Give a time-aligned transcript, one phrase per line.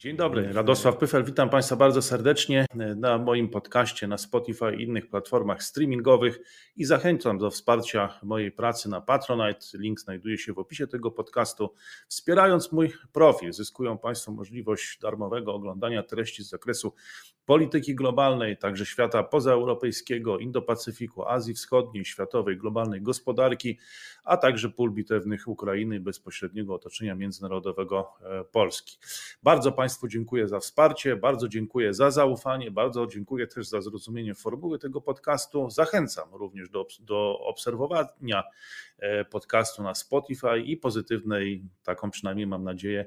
[0.00, 2.66] Dzień dobry, Radosław Pyfel, witam Państwa bardzo serdecznie
[2.96, 6.40] na moim podcaście na Spotify i innych platformach streamingowych
[6.76, 9.66] i zachęcam do wsparcia mojej pracy na Patronite.
[9.74, 11.74] Link znajduje się w opisie tego podcastu.
[12.08, 16.94] Wspierając mój profil, zyskują Państwo możliwość darmowego oglądania treści z zakresu
[17.50, 23.78] polityki globalnej, także świata pozaeuropejskiego, Indo-Pacyfiku, Azji Wschodniej, światowej, globalnej gospodarki,
[24.24, 28.98] a także pól bitewnych Ukrainy i bezpośredniego otoczenia międzynarodowego e, Polski.
[29.42, 34.78] Bardzo Państwu dziękuję za wsparcie, bardzo dziękuję za zaufanie, bardzo dziękuję też za zrozumienie formuły
[34.78, 35.70] tego podcastu.
[35.70, 38.42] Zachęcam również do, do obserwowania
[38.98, 43.06] e, podcastu na Spotify i pozytywnej, taką przynajmniej mam nadzieję,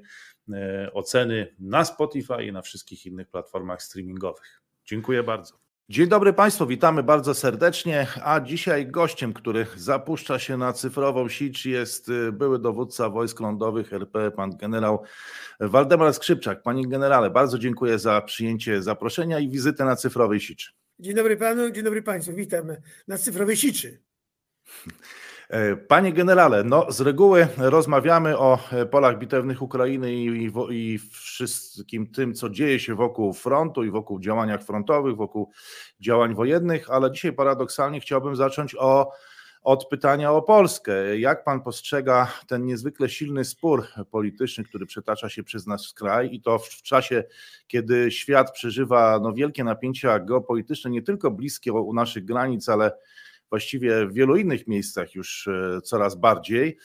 [0.93, 4.61] oceny na Spotify i na wszystkich innych platformach streamingowych.
[4.85, 5.63] Dziękuję bardzo.
[5.89, 8.07] Dzień dobry Państwu, witamy bardzo serdecznie.
[8.23, 13.93] A dzisiaj gościem, który zapuszcza się na cyfrową sieć, jest e, były dowódca wojsk lądowych
[13.93, 15.03] RP, pan generał
[15.59, 16.63] Waldemar Skrzypczak.
[16.63, 20.71] Panie generale, bardzo dziękuję za przyjęcie zaproszenia i wizytę na cyfrowej siczy.
[20.99, 22.33] Dzień dobry panu, dzień dobry państwu.
[22.33, 22.67] Witam
[23.07, 23.99] na cyfrowej siczy.
[25.49, 32.07] E, panie generale, no z reguły rozmawiamy o e, polach bitewnych Ukrainy i, i, wszystkim
[32.07, 35.51] tym, co dzieje się wokół frontu i wokół działaniach frontowych, wokół
[35.99, 39.11] działań wojennych, ale dzisiaj paradoksalnie chciałbym zacząć o,
[39.63, 41.19] od pytania o Polskę.
[41.19, 46.41] Jak pan postrzega ten niezwykle silny spór polityczny, który przetacza się przez nasz kraj i
[46.41, 47.23] to w, w czasie,
[47.67, 52.91] kiedy świat przeżywa no, wielkie napięcia geopolityczne, nie tylko bliskie u naszych granic, ale
[53.53, 56.77] właściwie w wielu innych miejscach już e, coraz bardziej.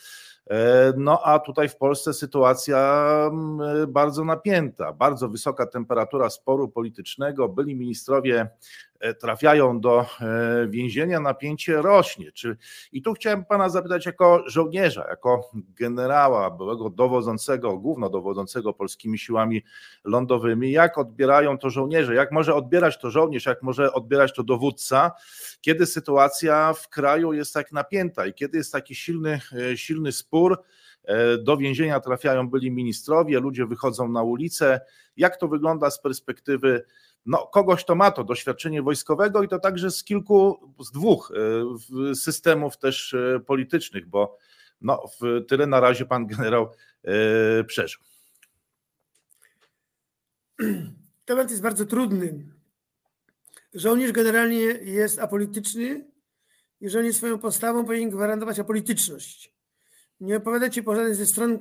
[0.51, 7.49] E, no a tutaj w Polsce sytuacja mm, bardzo napięta, bardzo wysoka temperatura sporu politycznego.
[7.49, 8.49] Byli ministrowie
[8.98, 10.07] E, trafiają do e,
[10.69, 12.33] więzienia, napięcie rośnie.
[12.33, 12.57] Czy,
[12.93, 19.63] I tu chciałem pana zapytać jako żołnierza, jako generała, byłego dowodzącego, głównodowodzącego polskimi siłami
[20.05, 25.13] lądowymi, jak odbierają to żołnierze, jak może odbierać to żołnierz, jak może odbierać to dowódca,
[25.61, 29.41] kiedy sytuacja w kraju jest tak napięta i kiedy jest taki silny,
[29.73, 30.63] e, silny spór,
[31.39, 34.81] do więzienia trafiają byli ministrowie, ludzie wychodzą na ulicę.
[35.17, 36.85] Jak to wygląda z perspektywy
[37.27, 41.33] no, kogoś, to ma to doświadczenie wojskowego i to także z kilku, z dwóch
[42.11, 44.39] e, systemów też e, politycznych, bo
[44.81, 45.05] no,
[45.49, 46.71] tyle na razie pan generał
[47.05, 48.01] e, przeżył.
[51.25, 52.47] Temat jest bardzo trudny.
[53.75, 56.05] Żołnierz generalnie jest apolityczny
[56.81, 59.53] i żołnierz swoją postawą powinien gwarantować apolityczność.
[60.21, 61.59] Nie opowiadać po żadnej ze stron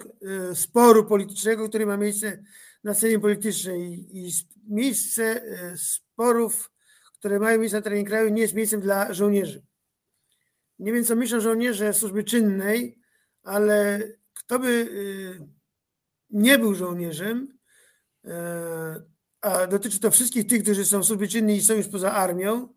[0.54, 2.44] sporu politycznego, który ma miejsce
[2.84, 4.32] na scenie politycznej i
[4.68, 6.72] miejsce e, sporów,
[7.20, 9.66] które mają miejsce na terenie kraju, nie jest miejscem dla żołnierzy.
[10.80, 13.00] Nie wiem, co myślą żołnierze służby czynnej,
[13.44, 14.02] ale
[14.34, 14.90] kto by
[15.42, 15.48] e,
[16.30, 17.58] nie był żołnierzem,
[18.26, 19.04] e,
[19.42, 22.74] a dotyczy to wszystkich tych, którzy są w służbie czynnej i są już poza armią,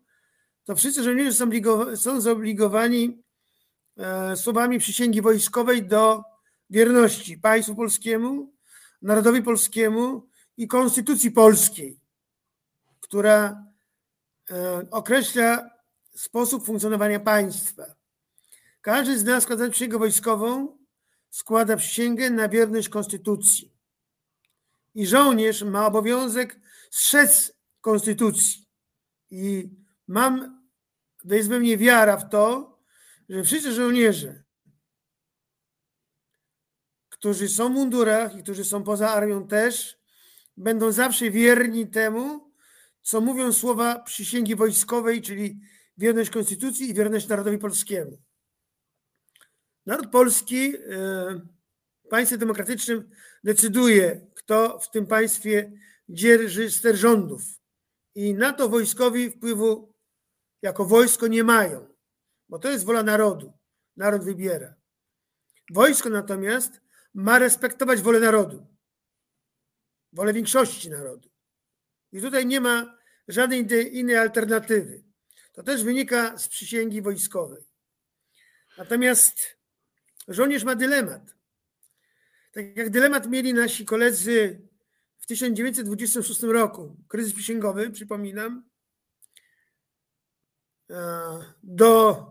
[0.63, 1.49] to wszyscy żołnierze są,
[1.95, 3.23] są zobligowani
[4.35, 6.23] słowami przysięgi wojskowej do
[6.69, 8.53] wierności państwu polskiemu,
[9.01, 11.99] narodowi polskiemu i konstytucji polskiej,
[12.99, 13.65] która
[14.51, 15.69] e, określa
[16.15, 17.85] sposób funkcjonowania państwa.
[18.81, 20.77] Każdy z nas składając przysięgę wojskową
[21.29, 23.71] składa przysięgę na wierność konstytucji.
[24.95, 26.59] I żołnierz ma obowiązek
[26.91, 28.65] strzec konstytucji.
[29.31, 29.69] I
[30.07, 30.61] mam,
[31.29, 32.77] to jest we mnie wiara w to,
[33.29, 34.40] że wszyscy żołnierze
[37.21, 39.97] którzy są w mundurach i którzy są poza armią też,
[40.57, 42.53] będą zawsze wierni temu,
[43.01, 45.59] co mówią słowa przysięgi wojskowej, czyli
[45.97, 48.21] wierność Konstytucji i wierność narodowi polskiemu.
[49.85, 50.73] Naród polski
[52.05, 53.09] w państwie demokratycznym
[53.43, 55.71] decyduje, kto w tym państwie
[56.09, 57.41] dzierży ster rządów.
[58.15, 59.93] I na to wojskowi wpływu
[60.61, 61.87] jako wojsko nie mają,
[62.49, 63.53] bo to jest wola narodu.
[63.97, 64.75] Naród wybiera.
[65.71, 66.81] Wojsko natomiast
[67.13, 68.67] ma respektować wolę narodu,
[70.13, 71.29] wolę większości narodu.
[72.11, 72.97] I tutaj nie ma
[73.27, 73.67] żadnej
[73.97, 75.03] innej alternatywy.
[75.53, 77.63] To też wynika z przysięgi wojskowej.
[78.77, 79.57] Natomiast
[80.27, 81.35] żołnierz ma dylemat.
[82.51, 84.61] Tak jak dylemat mieli nasi koledzy
[85.17, 88.69] w 1926 roku, kryzys przysięgowy, przypominam,
[91.63, 92.25] do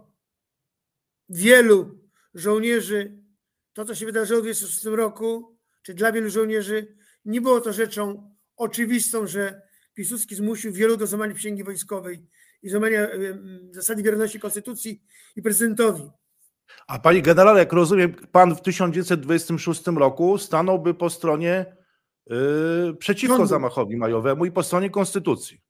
[1.28, 1.98] wielu
[2.34, 3.19] żołnierzy
[3.72, 8.34] to, co się wydarzyło w 1926 roku, czy dla wielu żołnierzy, nie było to rzeczą
[8.56, 9.62] oczywistą, że
[9.94, 12.26] Piłsudski zmusił wielu do złamania przysięgi wojskowej
[12.62, 13.08] i złamania
[13.70, 15.02] zasady wierności konstytucji
[15.36, 16.10] i prezydentowi.
[16.86, 21.76] A panie generale, jak rozumiem, pan w 1926 roku stanąłby po stronie
[22.26, 25.60] yy, przeciwko zamachowi majowemu i po stronie konstytucji.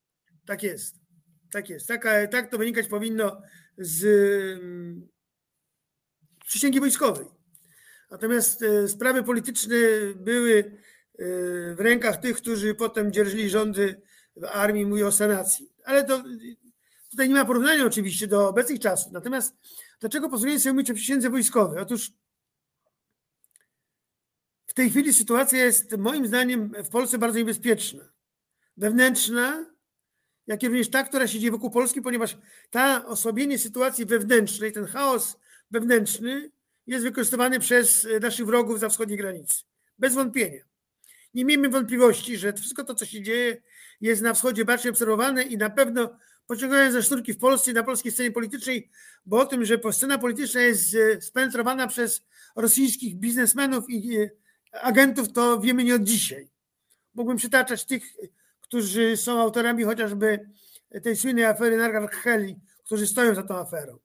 [0.47, 1.01] Tak jest.
[1.53, 1.89] Tak jest.
[1.89, 3.43] Tak, tak to wynikać powinno
[3.79, 4.05] z
[4.63, 5.09] mm,
[6.47, 7.27] przysięgi wojskowej.
[8.11, 9.77] Natomiast e, sprawy polityczne
[10.17, 11.25] były e,
[11.75, 14.01] w rękach tych, którzy potem dzierżyli rządy
[14.37, 15.73] w armii, mówię o sanacji.
[15.85, 16.25] Ale to
[17.11, 19.13] tutaj nie ma porównania oczywiście do obecnych czasów.
[19.13, 19.57] Natomiast
[20.01, 21.83] dlaczego pozwolili sobie mówić o przysiędze wojskowej?
[21.83, 22.13] Otóż
[24.67, 28.13] w tej chwili sytuacja jest moim zdaniem w Polsce bardzo niebezpieczna.
[28.77, 29.67] Wewnętrzna,
[30.47, 32.39] jak i również ta, która się dzieje wokół Polski, ponieważ
[32.71, 35.37] ta osłabienie sytuacji wewnętrznej, ten chaos
[35.71, 36.51] wewnętrzny
[36.91, 39.63] jest wykorzystywany przez naszych wrogów za wschodniej granicy.
[39.99, 40.65] Bez wątpienia.
[41.35, 43.63] Nie miejmy wątpliwości, że wszystko to, co się dzieje,
[44.01, 46.17] jest na wschodzie bacznie obserwowane i na pewno
[46.47, 48.91] pociągają za sznurki w Polsce i na polskiej scenie politycznej,
[49.27, 52.27] bo o tym, że scena polityczna jest e, spenetrowana przez
[52.57, 54.31] rosyjskich biznesmenów i e,
[54.73, 56.49] agentów, to wiemy nie od dzisiaj.
[57.15, 58.03] Mógłbym przytaczać tych,
[58.61, 60.51] którzy są autorami chociażby
[61.03, 62.55] tej słynnej afery Nargar-Heli,
[62.85, 63.99] którzy stoją za tą aferą,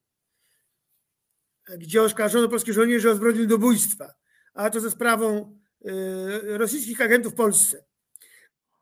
[1.78, 4.14] gdzie oskarżono polskich żołnierzy o zbrodni ludobójstwa,
[4.54, 7.86] a to ze sprawą e, rosyjskich agentów w Polsce.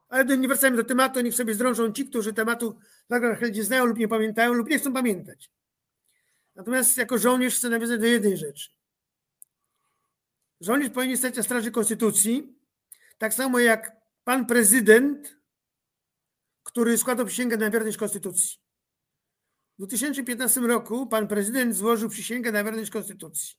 [0.09, 2.79] Ale nie wracajmy do tematu, niech sobie zdrążą ci, którzy tematu
[3.53, 5.51] nie znają lub nie pamiętają lub nie chcą pamiętać.
[6.55, 8.69] Natomiast jako żołnierz chcę nawiązać do jednej rzeczy.
[10.61, 12.59] Żołnierz powinien stać na straży konstytucji,
[13.17, 13.91] tak samo jak
[14.23, 15.37] pan prezydent,
[16.63, 18.62] który składał przysięgę na wierność konstytucji.
[19.73, 23.55] W 2015 roku pan prezydent złożył przysięgę na wierność konstytucji.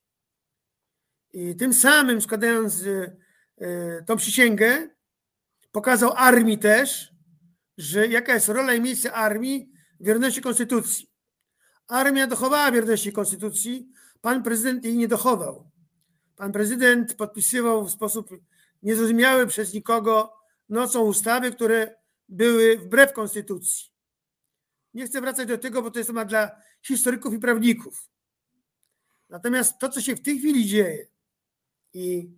[1.33, 3.17] I tym samym składając e,
[3.59, 4.89] e, tą przysięgę,
[5.73, 7.13] pokazał armii też,
[7.79, 11.11] że jaka jest rola i miejsce armii w wierności konstytucji.
[11.89, 13.89] Armia dochowała wierności konstytucji,
[14.21, 15.71] pan prezydent jej nie dochował.
[16.37, 18.31] Pan prezydent podpisywał w sposób
[18.83, 20.33] niezrozumiały przez nikogo
[20.69, 21.95] nocą ustawy, które
[22.29, 23.94] były wbrew konstytucji.
[24.95, 28.09] Nie chcę wracać do tego, bo to jest temat dla historyków i prawników.
[29.29, 31.07] Natomiast to, co się w tej chwili dzieje
[31.93, 32.31] i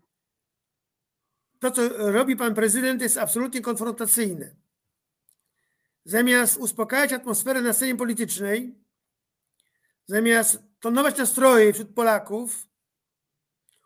[1.59, 4.57] to, co robi pan prezydent, jest absolutnie konfrontacyjne.
[6.05, 8.75] Zamiast uspokajać atmosferę na scenie politycznej,
[10.07, 12.67] zamiast tonować nastroje wśród Polaków,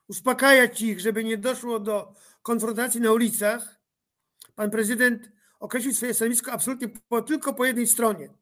[0.08, 3.80] uspokajać ich, żeby nie doszło do konfrontacji na ulicach,
[4.54, 8.39] pan prezydent określił swoje stanowisko absolutnie po, tylko po jednej stronie.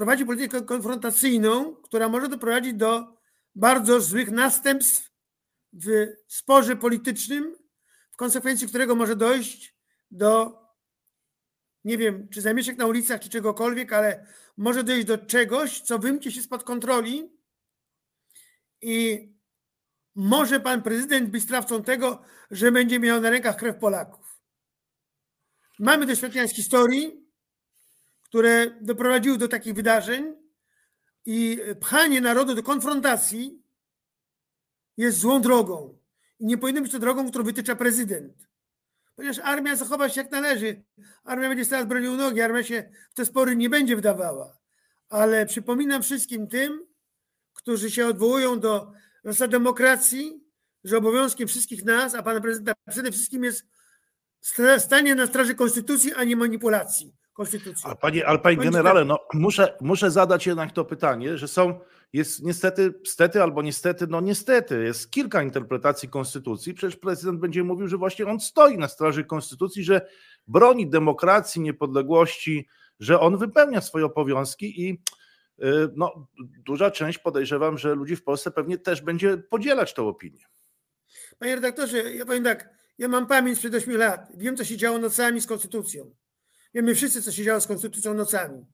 [0.00, 3.16] Prowadzi politykę konfrontacyjną, która może doprowadzić do
[3.54, 5.10] bardzo złych następstw
[5.72, 7.56] w sporze politycznym,
[8.10, 9.76] w konsekwencji którego może dojść
[10.10, 10.58] do,
[11.84, 14.26] nie wiem, czy zamieszek na ulicach, czy czegokolwiek, ale
[14.56, 17.32] może dojść do czegoś, co wymknie się spod kontroli
[18.82, 19.28] i
[20.14, 24.40] może pan prezydent być sprawcą tego, że będzie miał na rękach krew Polaków.
[25.78, 27.19] Mamy doświadczenia z historii,
[28.30, 30.34] które doprowadziły do takich wydarzeń
[31.26, 33.62] i pchanie narodu do konfrontacji
[34.96, 35.98] jest złą drogą.
[36.40, 38.48] I nie powinno być to drogą, którą wytycza prezydent.
[39.16, 40.82] Ponieważ armia zachowa się jak należy.
[41.24, 44.58] Armia będzie stała z bronią nogi, armia się w te spory nie będzie wdawała.
[45.08, 46.86] Ale przypominam wszystkim tym,
[47.52, 48.92] którzy się odwołują do
[49.24, 50.44] zasad demokracji,
[50.84, 53.66] że obowiązkiem wszystkich nas, a pana prezydenta przede wszystkim jest
[54.78, 57.82] stanie na straży konstytucji, a nie manipulacji konstytucji.
[57.84, 61.80] Ale panie, ale panie generale, no muszę, muszę zadać jednak to pytanie, że są,
[62.12, 66.74] jest niestety, stety albo niestety, no niestety, jest kilka interpretacji konstytucji.
[66.74, 70.06] Przecież prezydent będzie mówił, że właśnie on stoi na straży konstytucji, że
[70.46, 72.68] broni demokracji, niepodległości,
[73.00, 75.02] że on wypełnia swoje obowiązki i
[75.64, 76.28] Y, no,
[76.66, 80.44] duża część podejrzewam, że ludzi w Polsce pewnie też będzie podzielać tę opinię.
[81.38, 82.68] Panie redaktorze, ja powiem tak,
[82.98, 84.28] ja mam pamięć przed 8 lat.
[84.36, 86.14] Wiem, co się działo nocami z konstytucją.
[86.74, 88.66] Wiemy wszyscy, co się działo z konstytucją nocami.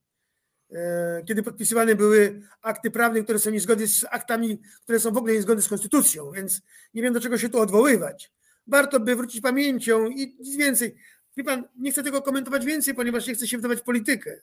[0.73, 5.33] E, kiedy podpisywane były akty prawne, które są niezgodne z aktami, które są w ogóle
[5.33, 6.63] niezgodne z konstytucją, więc
[6.95, 8.33] nie wiem, do czego się tu odwoływać.
[8.67, 10.97] Warto by wrócić pamięcią i nic więcej.
[11.37, 14.41] Wie pan, nie chcę tego komentować więcej, ponieważ nie chcę się wdawać w politykę.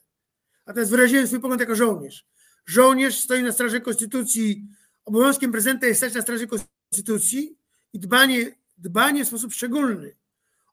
[0.66, 2.26] Natomiast wyraziłem swój pogląd jako żołnierz.
[2.66, 4.68] Żołnierz stoi na straży konstytucji.
[5.04, 7.58] Obowiązkiem prezydenta jest stać na straży konstytucji
[7.92, 10.14] i dbanie, dbanie w sposób szczególny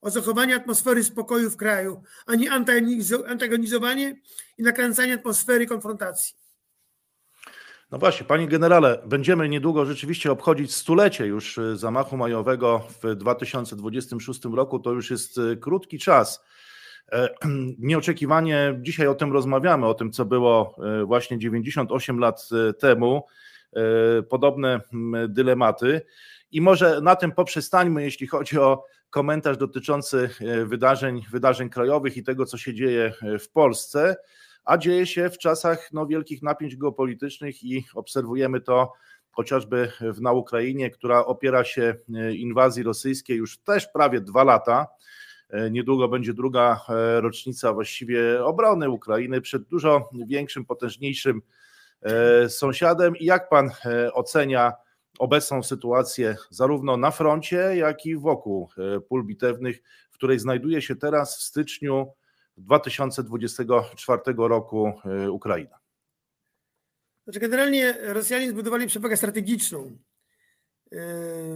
[0.01, 2.51] o zachowanie atmosfery spokoju w kraju, a nie
[3.27, 4.21] antagonizowanie
[4.57, 6.35] i nakręcanie atmosfery konfrontacji.
[7.91, 14.45] No właśnie, panie generale, będziemy niedługo rzeczywiście obchodzić stulecie już y, zamachu majowego w 2026
[14.45, 14.79] roku.
[14.79, 16.43] To już jest y, krótki czas.
[17.11, 17.29] E,
[17.79, 23.25] nieoczekiwanie dzisiaj o tym rozmawiamy, o tym, co było e, właśnie 98 lat e, temu,
[24.29, 24.81] podobne
[25.29, 26.01] dylematy.
[26.51, 30.29] I może na tym poprzestańmy, jeśli chodzi o komentarz dotyczący
[30.65, 34.15] wydarzeń, wydarzeń krajowych i tego, co się dzieje w Polsce,
[34.63, 38.93] a dzieje się w czasach no, wielkich napięć geopolitycznych i obserwujemy to
[39.31, 39.91] chociażby
[40.21, 41.95] na Ukrainie, która opiera się
[42.33, 44.87] inwazji rosyjskiej już też prawie dwa lata.
[45.71, 46.81] Niedługo będzie druga
[47.19, 51.41] rocznica właściwie obrony Ukrainy przed dużo większym, potężniejszym
[52.01, 54.73] E, sąsiadem i jak pan e, ocenia
[55.21, 60.95] obecną sytuację zarówno na froncie, jak i wokół e, pól bitewnych, w której znajduje się
[60.95, 62.07] teraz w styczniu
[62.57, 64.93] 2024 roku
[65.31, 65.79] Ukraina?
[67.23, 69.97] Znaczy generalnie Rosjanie zbudowali przewagę strategiczną.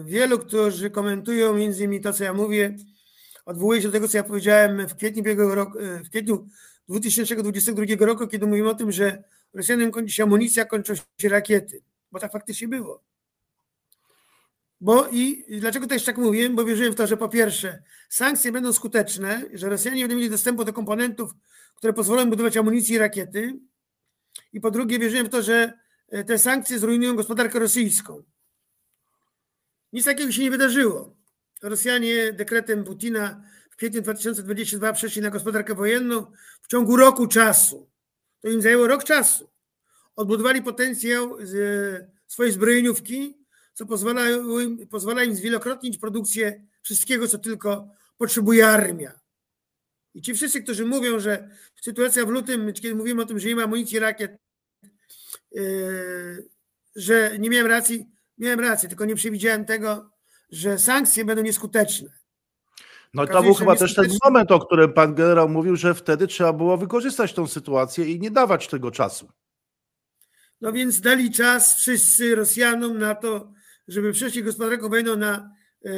[0.04, 2.76] Wielu, którzy komentują między innymi to, co ja mówię,
[3.46, 6.48] odwołuje się do tego, co ja powiedziałem w kwietniu, roku, w kwietniu
[6.90, 11.82] 2022 roku, kiedy mówimy o tym, że Rosjanom kończy się amunicja, kończą się rakiety,
[12.12, 13.04] bo tak faktycznie było.
[14.86, 16.50] Bo i dlaczego też tak mówię?
[16.50, 20.66] Bo wierzyłem w to, że po pierwsze sankcje będą skuteczne, że Rosjanie będą mieli dostępu
[20.66, 21.32] do komponentów,
[21.76, 23.60] które pozwolą budować amunicję i rakiety.
[24.54, 25.74] I po drugie wierzyłem w to, że
[26.10, 28.24] e, te sankcje zrujnują gospodarkę rosyjską.
[29.94, 31.16] Nic takiego się nie wydarzyło.
[31.64, 37.90] Rosjanie dekretem Putina w kwietniu 2022 przeszli na gospodarkę wojenną w ciągu roku czasu.
[38.42, 39.50] To im zajęło rok czasu.
[40.16, 41.38] Odbudowali potencjał
[42.28, 43.45] swojej zbrojeniówki,
[43.76, 49.20] co pozwala im, pozwala im zwielokrotnić produkcję wszystkiego, co tylko potrzebuje armia.
[50.14, 51.50] I ci wszyscy, którzy mówią, że
[51.82, 54.38] sytuacja w lutym, kiedy mówimy o tym, że nie ma amunicji rakiet,
[55.52, 56.50] yy,
[56.96, 58.06] że nie miałem racji,
[58.38, 60.10] miałem rację, tylko nie przewidziałem tego,
[60.50, 62.10] że sankcje będą nieskuteczne.
[63.14, 66.28] No i to był chyba też ten moment, o którym pan generał mówił, że wtedy
[66.28, 69.30] trzeba było wykorzystać tą sytuację i nie dawać tego czasu.
[70.62, 73.55] No więc dali czas wszyscy Rosjanom na to,
[73.88, 75.92] żeby przeszli gospodarkę wojenną na e,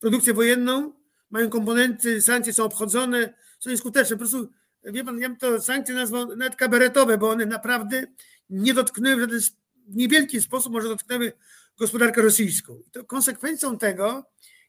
[0.00, 0.92] produkcję wojenną.
[1.30, 4.16] Mają komponenty, sankcje są obchodzone, są nieskuteczne.
[4.16, 4.48] Po prostu,
[4.84, 8.06] wie pan, ja bym to sankcje nazwał nawet kabaretowe, bo one naprawdę
[8.50, 9.40] nie dotknęły w żaden
[9.88, 11.32] niewielki sposób, może dotknęły
[11.78, 12.82] gospodarkę rosyjską.
[12.92, 14.24] To konsekwencją tego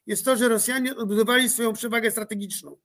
[0.06, 2.76] jest to, że Rosjanie odbudowali swoją przewagę strategiczną.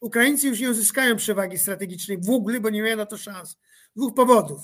[0.00, 3.58] Ukraińcy już nie uzyskają przewagi strategicznej w ogóle, bo nie mają na to szans.
[3.96, 4.60] Dwóch powodów.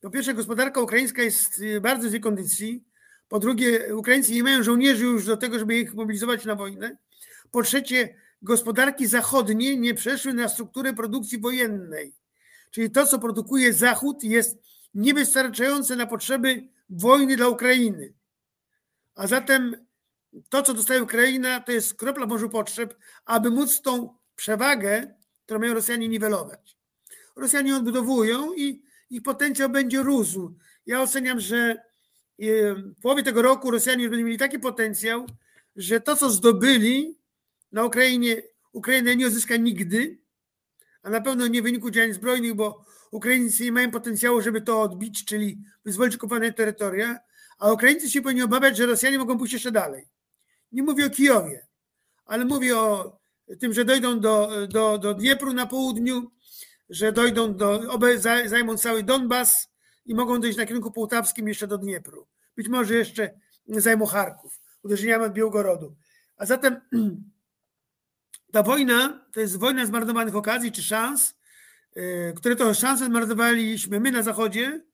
[0.00, 2.84] Po pierwsze, gospodarka ukraińska jest y, bardzo w złej kondycji.
[3.28, 6.96] Po drugie, Ukraińcy nie mają żołnierzy już do tego, żeby ich mobilizować na wojnę.
[7.50, 12.14] Po trzecie, gospodarki zachodnie nie przeszły na strukturę produkcji wojennej.
[12.70, 14.58] Czyli to, co produkuje Zachód, jest
[14.94, 18.12] niewystarczające na potrzeby wojny dla Ukrainy.
[19.14, 19.86] A zatem
[20.48, 25.14] to, co dostaje Ukraina, to jest kropla morzu potrzeb, aby móc tą przewagę,
[25.44, 26.76] którą mają Rosjanie, niwelować.
[27.36, 30.54] Rosjanie odbudowują i ich potencjał będzie rósł.
[30.86, 31.82] Ja oceniam, że
[32.38, 35.26] w połowie tego roku Rosjanie już będą mieli taki potencjał,
[35.76, 37.18] że to, co zdobyli
[37.72, 40.18] na Ukrainie, Ukraina nie odzyska nigdy,
[41.02, 44.82] a na pewno nie w wyniku działań zbrojnych, bo Ukraińcy nie mają potencjału, żeby to
[44.82, 47.18] odbić, czyli wyzwolić okupowane terytoria,
[47.58, 50.08] a Ukraińcy się powinni obawiać, że Rosjanie mogą pójść jeszcze dalej.
[50.72, 51.66] Nie mówię o Kijowie,
[52.24, 53.18] ale mówię o
[53.60, 56.30] tym, że dojdą do, do, do Dniepru na południu,
[56.88, 57.98] że dojdą do,
[58.46, 59.73] zajmą cały Donbas
[60.06, 62.26] i mogą dojść na kierunku połtawskim jeszcze do Dniepru.
[62.56, 63.30] Być może jeszcze
[63.68, 65.96] zajmą Charków, uderzeniami od Białgorodu.
[66.36, 66.80] A zatem
[68.52, 71.34] ta wojna to jest wojna zmarnowanych okazji czy szans,
[71.96, 74.84] e, które to szanse zmarnowaliśmy my na Zachodzie,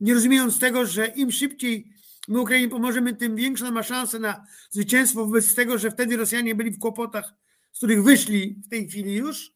[0.00, 1.96] nie rozumiejąc tego, że im szybciej
[2.28, 6.70] my Ukrainie pomożemy, tym większa ma szansa na zwycięstwo wobec tego, że wtedy Rosjanie byli
[6.70, 7.34] w kłopotach,
[7.72, 9.52] z których wyszli w tej chwili już.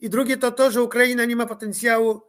[0.00, 2.22] I drugie to to, że Ukraina nie ma potencjału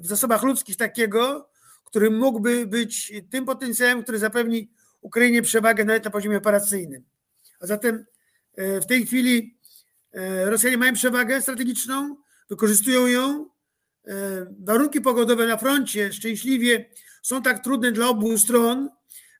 [0.00, 1.50] w zasobach ludzkich takiego,
[1.84, 4.70] który mógłby być tym potencjałem, który zapewni
[5.00, 7.04] Ukrainie przewagę nawet na poziomie operacyjnym.
[7.60, 8.04] A zatem
[8.56, 9.58] e, w tej chwili
[10.12, 12.16] e, Rosjanie mają przewagę strategiczną,
[12.50, 13.48] wykorzystują ją.
[14.60, 16.90] Warunki pogodowe na froncie szczęśliwie
[17.22, 18.90] są tak trudne dla obu stron,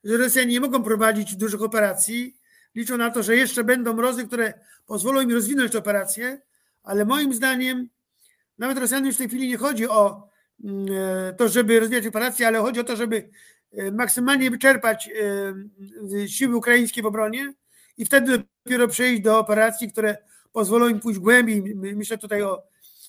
[0.05, 2.37] że Rosjanie nie mogą prowadzić dużych operacji.
[2.75, 4.55] Liczą na to, że jeszcze będą mrozy, które
[4.87, 6.41] pozwolą im rozwinąć te operacje,
[6.83, 7.89] ale moim zdaniem
[8.59, 10.29] nawet Rosjanom już w tej chwili nie chodzi o
[10.65, 10.87] mm,
[11.29, 13.31] e, to, żeby rozwijać operacje, ale chodzi o to, żeby
[13.73, 15.11] e, maksymalnie wyczerpać
[16.23, 17.55] e, siły ukraińskie w obronie
[17.97, 20.17] i wtedy dopiero przejść do operacji, które
[20.53, 21.75] pozwolą im pójść głębiej.
[21.75, 22.63] Myślę tutaj o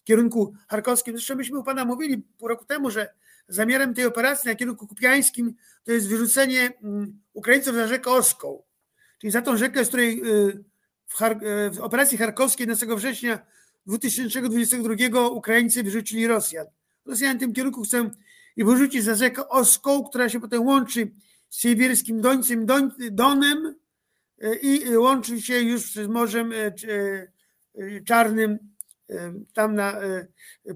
[0.04, 1.14] kierunku charkowskim.
[1.14, 3.14] Zresztą myśmy u Pana mówili pół roku temu, że
[3.48, 8.64] zamiarem tej operacji na kierunku kupiańskim to jest wyrzucenie mm, Ukraińców za rzekę Oską,
[9.18, 10.64] czyli za tą rzekę, z której y,
[11.72, 13.40] w operacji charkowskiej 11 września
[13.86, 16.66] 2022 Ukraińcy wyrzucili Rosjan.
[17.06, 18.10] Rosjanie w tym kierunku chcą
[18.56, 21.12] i wyrzucić za rzekę Oską, która się potem łączy
[21.50, 22.66] z siewierskim Dońcem,
[23.12, 23.76] Donem
[24.62, 26.54] i łączy się już z Morzem
[28.06, 28.60] Czarnym
[29.54, 30.00] tam na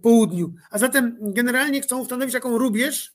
[0.01, 0.53] południu.
[0.71, 3.13] A zatem generalnie chcą ustanowić taką rubież,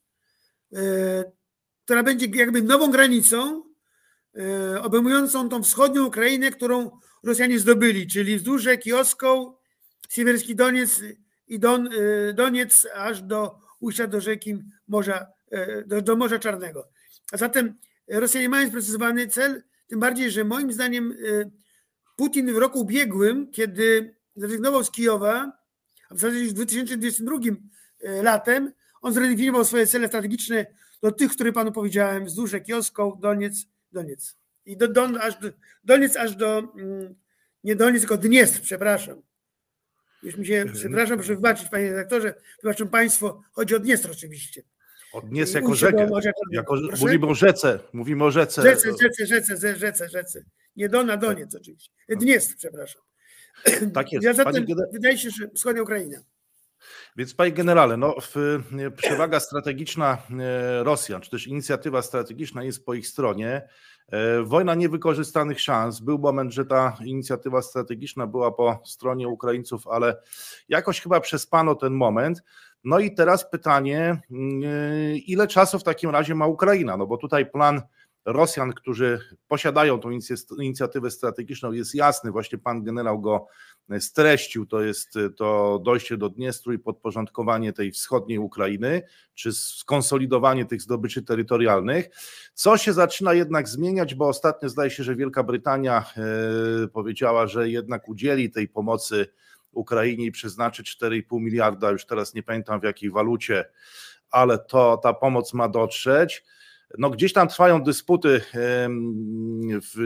[1.85, 3.63] która będzie jakby nową granicą,
[4.83, 6.91] obejmującą tą wschodnią Ukrainę, którą
[7.23, 9.58] Rosjanie zdobyli, czyli wzdłuż rzeki Oską,
[10.09, 11.01] Siewierski Doniec
[11.47, 11.89] i Don,
[12.35, 15.27] Doniec aż do ujścia do rzeki Morza,
[15.87, 16.89] do, do Morza Czarnego.
[17.33, 17.75] A zatem
[18.09, 21.17] Rosjanie mają sprecyzowany cel, tym bardziej, że moim zdaniem
[22.17, 25.53] Putin w roku ubiegłym, kiedy zrezygnował z Kijowa,
[26.11, 27.39] a w zasadzie w 2022
[28.23, 30.67] latem, on zredefiniował swoje cele strategiczne
[31.03, 34.37] do tych, które panu powiedziałem, wzdłuż rzeki Oską, Doniec, Doniec.
[34.65, 35.49] I do, Don, aż do,
[35.85, 37.15] Doniec aż do, mm,
[37.65, 39.23] nie Doniec, tylko Dniestr, przepraszam.
[40.23, 44.63] Już mi się, przepraszam, proszę wybaczyć, panie redaktorze, wybaczą państwo, chodzi o Dniestr oczywiście.
[45.13, 46.09] O Dniestr jako rzekę,
[46.53, 48.63] jako, mówimy o rzece, mówimy o rzece.
[48.63, 50.45] Rzece, rzece, rzece, rzece, rzece.
[50.77, 51.91] Nie Dona, Doniec oczywiście.
[52.09, 53.03] Dniestr, przepraszam.
[53.95, 54.25] Tak jest.
[54.25, 56.19] Ja zatem, wydaje się, że wschodnia Ukraina.
[57.17, 58.17] Więc panie generale, no,
[58.97, 63.69] przewaga strategiczna e, Rosjan, czy też inicjatywa strategiczna jest po ich stronie.
[64.13, 66.01] E, wojna niewykorzystanych szans.
[66.01, 70.23] Był moment, że ta inicjatywa strategiczna była po stronie Ukraińców, ale
[70.69, 72.43] jakoś chyba przespano ten moment.
[72.85, 76.97] No i teraz pytanie, mm, e, ile czasu w takim razie ma Ukraina?
[76.97, 77.83] No bo tutaj plan
[78.25, 80.11] Rosjan, którzy posiadają tą
[80.59, 82.31] inicjatywę strategiczną, jest jasny.
[82.31, 83.47] Właśnie pan generał go
[84.01, 89.03] streścił, to jest to dojście do Dniestru i podporządkowanie tej wschodniej Ukrainy,
[89.35, 92.09] czy skonsolidowanie tych zdobyczy terytorialnych.
[92.55, 96.05] Co się zaczyna jednak zmieniać, bo ostatnio zdaje się, że Wielka Brytania
[96.85, 99.27] e, powiedziała, że jednak udzieli tej pomocy
[99.73, 103.65] Ukrainie i przeznaczy 4,5 miliarda, już teraz nie pamiętam w jakiej walucie,
[104.31, 106.45] ale to ta pomoc ma dotrzeć.
[106.99, 108.41] No gdzieś tam trwają dysputy
[109.83, 109.99] w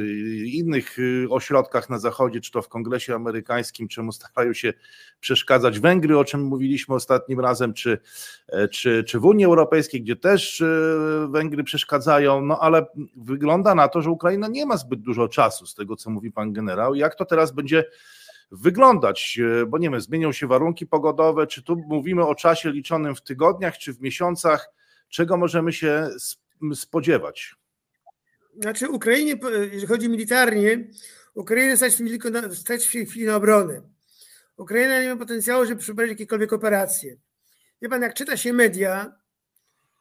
[0.44, 4.72] innych y, ośrodkach na zachodzie, czy to w Kongresie Amerykańskim, czemu starają się
[5.20, 7.98] przeszkadzać Węgry, o czym mówiliśmy ostatnim razem, czy,
[8.48, 10.66] e, czy, czy w Unii Europejskiej, gdzie też e,
[11.30, 15.74] Węgry przeszkadzają, no ale wygląda na to, że Ukraina nie ma zbyt dużo czasu, z
[15.74, 16.94] tego co mówi pan generał.
[16.94, 17.84] Jak to teraz będzie
[18.50, 23.14] wyglądać, e, bo nie wiem, zmienią się warunki pogodowe, czy tu mówimy o czasie liczonym
[23.14, 24.70] w tygodniach, czy w miesiącach,
[25.08, 26.41] czego możemy się spodziewać?
[28.60, 30.88] Znaczy Ukrainie, jeżeli chodzi militarnie,
[31.34, 31.92] Ukraina stać
[32.52, 33.82] stać w tej chwili na obronę.
[34.56, 37.16] Ukraina nie ma potencjału, żeby przeprowadzić jakiekolwiek operacje.
[37.82, 39.12] Wie pan, jak czyta się media,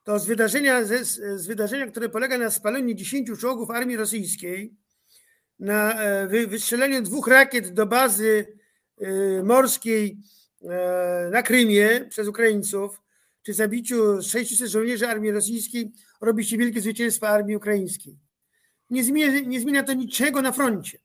[0.03, 1.07] to z wydarzenia, z,
[1.41, 4.75] z wydarzenia które polega na spaleniu 10 czołgów armii rosyjskiej,
[5.59, 8.57] na e, wystrzeleniu dwóch rakiet do bazy
[9.01, 10.17] e, morskiej
[10.63, 13.00] e, na Krymie przez Ukraińców,
[13.43, 18.19] czy zabiciu 600 żołnierzy armii rosyjskiej robi się wielkie zwycięstwo armii ukraińskiej.
[18.89, 20.99] Nie zmienia, nie zmienia to niczego na froncie.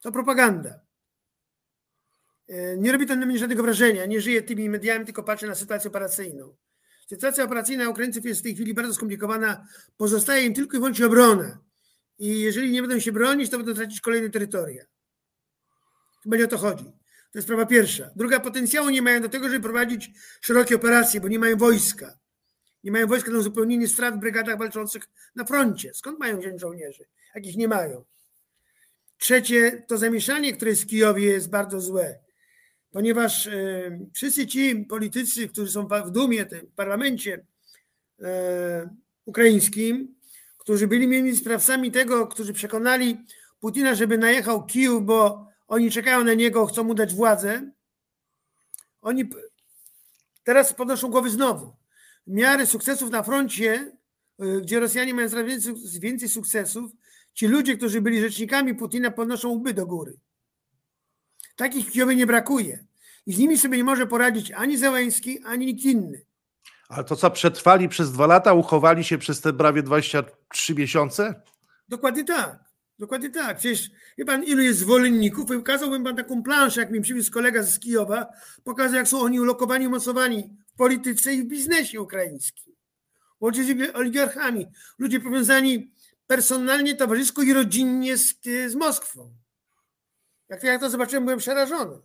[0.00, 0.80] To propaganda.
[2.48, 4.06] E, nie robi to na mnie żadnego wrażenia.
[4.06, 6.56] Nie żyję tymi mediami, tylko patrzę na sytuację operacyjną.
[7.08, 9.66] Sytuacja operacyjna Ukraińców jest w tej chwili bardzo skomplikowana.
[9.96, 11.58] Pozostaje im tylko i wyłącznie obrona.
[12.18, 14.84] I jeżeli nie będą się bronić, to będą tracić kolejne terytoria.
[16.26, 16.92] Nie o to chodzi.
[17.32, 18.10] To jest sprawa pierwsza.
[18.16, 20.10] Druga, potencjału nie mają do tego, żeby prowadzić
[20.40, 22.18] szerokie operacje, bo nie mają wojska.
[22.84, 25.02] Nie mają wojska na uzupełnienie strat w brygadach walczących
[25.34, 25.94] na froncie.
[25.94, 27.04] Skąd mają wziąć żołnierzy?
[27.34, 28.04] Jakich nie mają.
[29.18, 32.18] Trzecie, to zamieszanie, które jest w Kijowie jest bardzo złe,
[32.90, 33.52] ponieważ e,
[34.14, 37.46] wszyscy ci politycy, którzy są w Dumie, w parlamencie
[38.22, 38.90] e,
[39.24, 40.14] ukraińskim,
[40.58, 43.18] którzy byli między sprawcami tego, którzy przekonali
[43.60, 47.70] Putina, żeby najechał Kijów, bo oni czekają na niego, chcą mu dać władzę.
[49.02, 49.30] Oni
[50.44, 51.76] teraz podnoszą głowy znowu.
[52.26, 53.92] W miarę sukcesów na froncie,
[54.42, 55.46] y, gdzie Rosjanie mają coraz
[56.00, 56.92] więcej, sukcesów,
[57.34, 60.18] ci ludzie, którzy byli rzecznikami Putina, podnoszą łby do góry.
[61.56, 62.84] Takich w Kijowie nie brakuje.
[63.26, 66.26] I z nimi sobie nie może poradzić ani Zełęński, ani nikt inny.
[66.88, 71.42] Ale to co, przetrwali przez dwa lata, uchowali się przez te prawie 23 miesiące?
[71.88, 72.65] Dokładnie tak.
[72.98, 73.58] Dokładnie tak.
[73.58, 75.46] Przecież wie pan, ilu jest zwolenników?
[75.46, 78.26] Pokazałbym pan taką planszę, jak mi przywiózł kolega z Kijowa,
[78.64, 82.74] pokazał, jak są oni ulokowani, umocowani w polityce i w biznesie ukraińskim.
[83.40, 84.66] Łącznie z oligarchami.
[84.98, 85.92] Ludzie powiązani
[86.26, 88.34] personalnie, towarzysko i rodzinnie z,
[88.66, 89.34] z Moskwą.
[90.48, 91.98] Jak to, jak to zobaczyłem, byłem przerażony.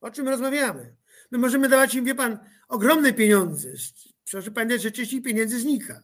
[0.00, 0.96] O czym rozmawiamy?
[1.30, 3.68] My możemy dawać im, wie pan, ogromne pieniądze.
[4.30, 6.02] Proszę pamiętać, że część pieniędzy znika.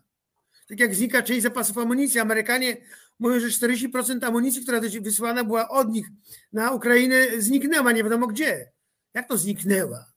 [0.69, 2.21] Tak jak znika część zapasów amunicji.
[2.21, 2.77] Amerykanie
[3.19, 6.07] mówią, że 40% amunicji, która wysłana była od nich
[6.53, 8.73] na Ukrainę, zniknęła, nie wiadomo gdzie.
[9.15, 10.13] Jak to zniknęła?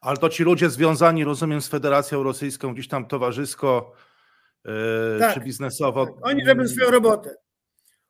[0.00, 3.92] Ale to ci ludzie związani, rozumiem, z Federacją Rosyjską, gdzieś tam towarzysko,
[5.20, 6.06] tak, czy biznesowo.
[6.06, 6.14] Tak.
[6.22, 7.34] Oni robią swoją robotę.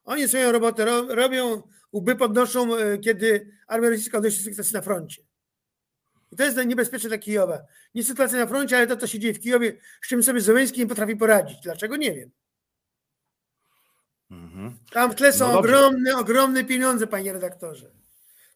[0.05, 2.69] Oni swoją robotę robią, łby podnoszą,
[3.05, 5.23] kiedy armia rosyjska odnosi na froncie.
[6.35, 7.59] I to jest niebezpieczne dla Kijowa.
[7.95, 10.81] Nie sytuacja na froncie, ale to, co się dzieje w Kijowie, z czym sobie Zełenski
[10.81, 11.61] nie potrafi poradzić.
[11.63, 11.97] Dlaczego?
[11.97, 12.31] Nie wiem.
[14.31, 14.79] Mhm.
[14.93, 17.91] Tam w tle są no ogromne, ogromne pieniądze, panie redaktorze.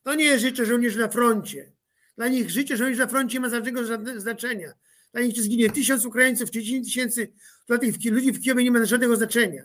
[0.02, 1.72] To nie jest życie żołnierzy na froncie.
[2.16, 3.84] Dla nich życie żołnierzy na froncie nie ma żadnego
[4.20, 4.72] znaczenia.
[5.12, 7.32] Dla nich czy zginie tysiąc Ukraińców, czy dziesięć tysięcy
[7.66, 9.62] dla tych ludzi w Kijowie nie ma żadnego znaczenia.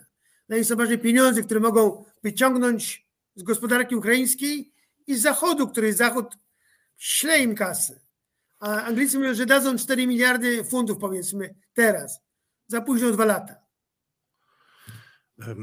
[0.48, 4.72] Dla nich są ważne pieniądze, które mogą wyciągnąć z gospodarki ukraińskiej
[5.06, 6.26] i z Zachodu, który Zachód
[6.98, 8.03] śle im kasy.
[8.64, 12.20] A Anglicy mówią, że dadzą 4 miliardy funtów, powiedzmy, teraz.
[12.66, 13.54] Za późno dwa lata.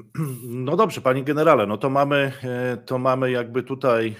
[0.45, 4.15] No dobrze, panie generale, no to mamy, e, to mamy jakby tutaj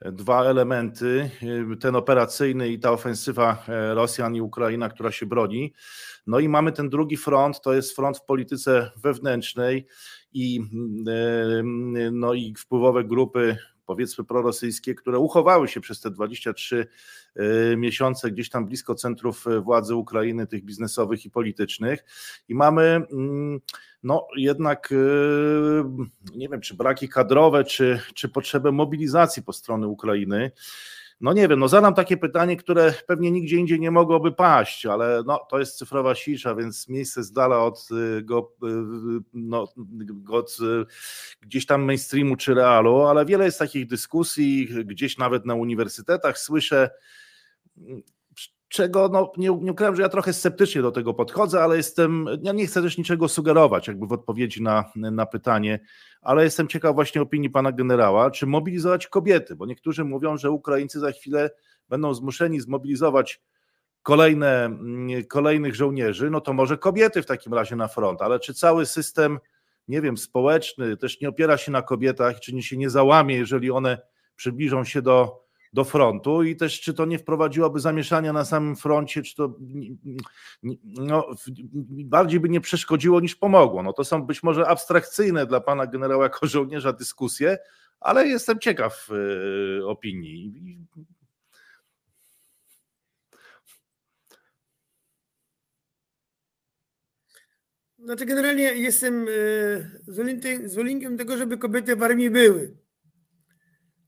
[0.00, 1.30] dwa elementy,
[1.80, 5.74] ten operacyjny i ta ofensywa e, Rosjan i Ukraina, która się broni.
[6.26, 9.86] No i mamy ten drugi front, to jest front w polityce wewnętrznej
[10.32, 10.60] i,
[12.12, 16.86] no i wpływowe grupy powiedzmy prorosyjskie, które uchowały się przez te 23
[17.36, 22.04] y, miesiące gdzieś tam blisko centrów y, władzy Ukrainy, tych biznesowych i politycznych.
[22.48, 23.60] I mamy mm,
[24.02, 24.96] no jednak y,
[26.34, 30.50] nie wiem, czy braki kadrowe, czy, czy potrzebę mobilizacji po stronie Ukrainy.
[31.20, 35.22] No nie wiem, no zadam takie pytanie, które pewnie nigdzie indziej nie mogłoby paść, ale
[35.26, 39.68] no, to jest cyfrowa sisza, więc miejsce z dala od, y, go, y, no,
[40.28, 40.84] od y,
[41.40, 46.90] gdzieś tam mainstreamu czy realu, ale wiele jest takich dyskusji, gdzieś nawet na uniwersytetach słyszę,
[48.74, 52.52] czego no, nie, nie ukrywam, że ja trochę sceptycznie do tego podchodzę, ale jestem, ja
[52.52, 55.80] nie chcę też niczego sugerować jakby w odpowiedzi na, na pytanie,
[56.20, 61.00] ale jestem ciekaw właśnie opinii pana generała, czy mobilizować kobiety, bo niektórzy mówią, że Ukraińcy
[61.00, 61.50] za chwilę
[61.88, 63.40] będą zmuszeni zmobilizować
[64.02, 68.54] kolejne, mm, kolejnych żołnierzy, no to może kobiety w takim razie na front, ale czy
[68.54, 69.38] cały system,
[69.88, 73.70] nie wiem, społeczny też nie opiera się na kobietach, czy nie się nie załamie, jeżeli
[73.70, 73.98] one
[74.36, 75.43] przybliżą się do
[75.74, 79.56] do frontu i też czy to nie wprowadziłoby zamieszania na samym froncie, czy to
[80.84, 81.26] no,
[82.04, 83.82] bardziej by nie przeszkodziło niż pomogło.
[83.82, 87.58] No to są być może abstrakcyjne dla pana generała jako żołnierza dyskusje,
[88.00, 89.08] ale jestem ciekaw
[89.80, 90.52] y, opinii.
[97.98, 100.00] Znaczy generalnie jestem y,
[100.64, 102.83] zwolennikiem tego, żeby kobiety w armii były.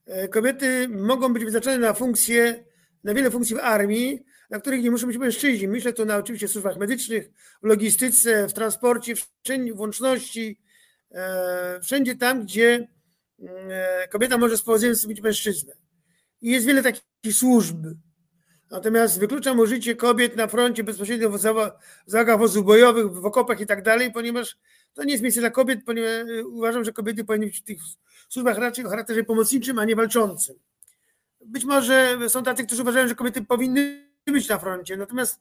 [0.06, 2.64] E, kobiety mogą być wyznaczone na funkcje,
[3.04, 5.68] na wiele funkcji w armii, na których nie muszą być mężczyźni.
[5.68, 7.30] Myślę tu na oczywiście służbach medycznych,
[7.62, 10.60] w logistyce, w transporcie, w łączności,
[11.10, 12.88] e, wszędzie tam, gdzie
[13.42, 15.72] e, kobieta może z powodzeniem być mężczyzną.
[16.40, 17.86] I jest wiele takich służb.
[18.70, 21.40] Natomiast wykluczam użycie kobiet na froncie bezpośrednio w
[22.06, 24.56] załogach wozów bojowych, w okopach i tak dalej, ponieważ
[24.96, 26.10] to nie jest miejsce dla kobiet, ponieważ
[26.44, 27.78] uważam, że kobiety powinny być w tych
[28.28, 30.56] służbach raczej o charakterze pomocniczym, a nie walczącym.
[31.44, 34.96] Być może są tacy, którzy uważają, że kobiety powinny być na froncie.
[34.96, 35.40] Natomiast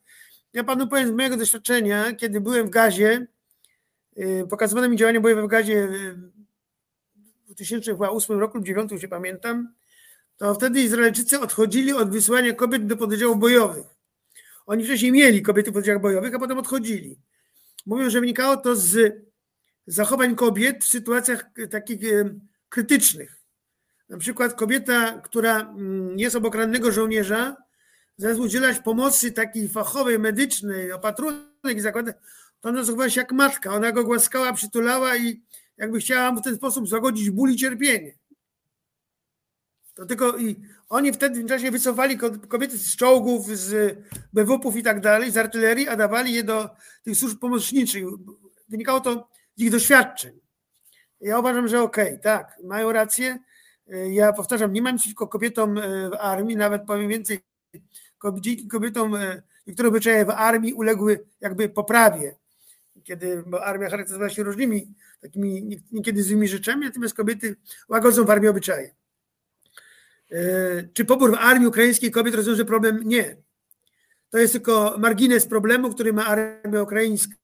[0.54, 3.28] ja panu powiem z mojego doświadczenia, kiedy byłem w gazie,
[4.18, 5.88] y, pokazywano mi działania bojowe w gazie
[7.48, 9.74] w 2008 roku lub 2009, się pamiętam,
[10.38, 13.86] to wtedy Izraelczycy odchodzili od wysyłania kobiet do pododdziałów bojowych.
[14.65, 17.18] Oni wcześniej mieli kobiety w pododdziałach bojowych, a potem odchodzili.
[17.86, 19.25] Mówią, że wynikało to z
[19.88, 22.00] zachowań kobiet w sytuacjach takich
[22.69, 23.41] krytycznych.
[24.10, 27.56] Na przykład kobieta, która mm, jest obok rannego żołnierza,
[28.17, 32.15] zamiast udzielać pomocy takiej fachowej, medycznej, opatrunek i zakładać,
[32.62, 33.74] to ona zachowała się jak matka.
[33.74, 35.41] Ona go głaskała, przytulała i
[35.78, 38.15] jakby chciała w ten sposób zagodzić ból i cierpienie.
[39.93, 40.56] To tylko i
[40.89, 42.17] oni wtedy w tym czasie wycofali
[42.48, 43.98] kobiety z czołgów, z
[44.34, 46.69] BWP-ów i tak dalej, z artylerii, a dawali je do
[47.04, 48.04] tych służb pomocniczych.
[48.69, 50.39] Wynikało to ich doświadczeń.
[51.22, 53.39] Ja uważam, że okej, okay, tak, mają rację.
[54.12, 57.39] Ja powtarzam, nie mam przeciwko kobietom e, w armii, nawet powiem więcej,
[58.34, 62.36] dzięki kobietom e, niektóre obyczaje w armii uległy jakby poprawie,
[63.04, 67.56] kiedy, bo armia charakteryzowała się różnymi takimi niekiedy złymi rzeczami, natomiast kobiety
[67.89, 68.96] łagodzą w armii obyczaje.
[70.32, 70.38] E,
[70.94, 73.02] czy pobór w armii ukraińskiej kobiet rozwiąże problem?
[73.04, 73.38] Nie.
[74.30, 77.36] To jest tylko margines problemu, który ma armia ukraińska.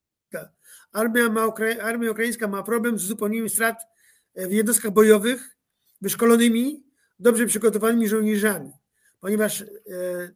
[0.92, 3.88] Armia, ma, armia ukraińska ma problem z uzupełnieniem strat
[4.36, 5.58] e, w jednostkach bojowych
[6.02, 6.84] wyszkolonymi,
[7.20, 8.72] dobrze przygotowanymi żołnierzami,
[9.20, 9.66] ponieważ e,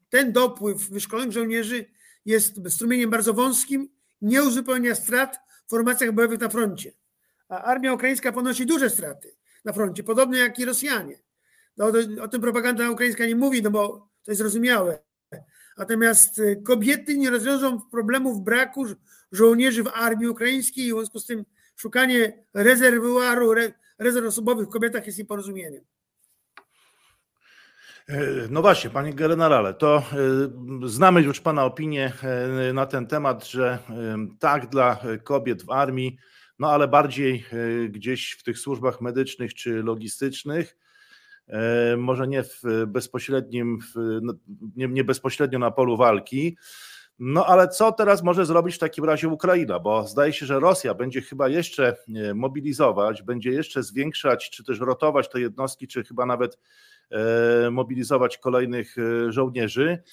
[0.09, 1.85] ten dopływ wyszkolonych żołnierzy
[2.25, 3.89] jest strumieniem bardzo wąskim,
[4.21, 6.91] nie uzupełnia strat w formacjach bojowych na froncie.
[7.49, 11.19] A armia ukraińska ponosi duże straty na froncie, podobnie jak i Rosjanie.
[11.77, 11.91] No,
[12.21, 14.99] o tym propaganda ukraińska nie mówi, no bo to jest zrozumiałe.
[15.77, 18.85] Natomiast e, kobiety nie rozwiążą problemów braku
[19.31, 23.53] żołnierzy w armii ukraińskiej i w związku z tym szukanie rezerwuaru,
[23.99, 25.83] rezerw osobowych w kobietach jest nieporozumieniem.
[28.09, 33.47] E, no właśnie, panie generale, to e, znamy już pana opinię e, na ten temat,
[33.47, 33.79] że
[34.39, 36.17] tak dla kobiet w armii,
[36.59, 37.45] no ale bardziej
[37.89, 40.77] gdzieś w tych służbach medycznych czy logistycznych,
[41.97, 43.79] może nie w bezpośrednim,
[44.21, 44.33] no,
[44.75, 46.57] nie bezpośrednio na polu walki.
[47.19, 49.79] No ale co teraz może zrobić w takim razie Ukraina?
[49.79, 51.95] Bo zdaje się, że Rosja będzie chyba jeszcze
[52.35, 56.57] mobilizować, będzie jeszcze zwiększać, czy też rotować te jednostki, czy chyba nawet
[57.11, 60.03] E, mobilizować kolejnych e, żołnierzy.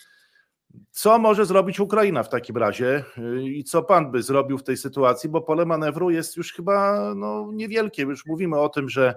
[0.91, 4.77] Co może zrobić Ukraina w takim razie e, i co pan by zrobił w tej
[4.77, 8.03] sytuacji, bo pole manewru jest już chyba no, niewielkie.
[8.03, 9.15] Już mówimy o tym, że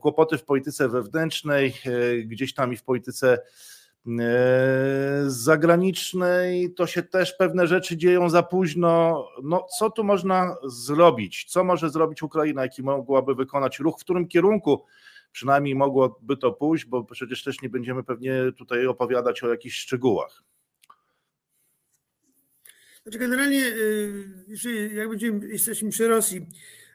[0.00, 1.74] kłopoty w polityce wewnętrznej,
[2.24, 3.38] gdzieś tam i w polityce
[5.26, 9.24] zagranicznej, to się też pewne rzeczy dzieją za późno.
[9.42, 11.44] No, co tu można zrobić?
[11.44, 12.62] Co może zrobić Ukraina?
[12.62, 13.96] Jaki mogłaby wykonać ruch?
[13.98, 14.84] W którym kierunku
[15.32, 20.42] przynajmniej mogłoby to pójść, bo przecież też nie będziemy pewnie tutaj opowiadać o jakichś szczegółach.
[23.02, 26.46] Znaczy generalnie, y, jak będziemy, jesteśmy przy Rosji,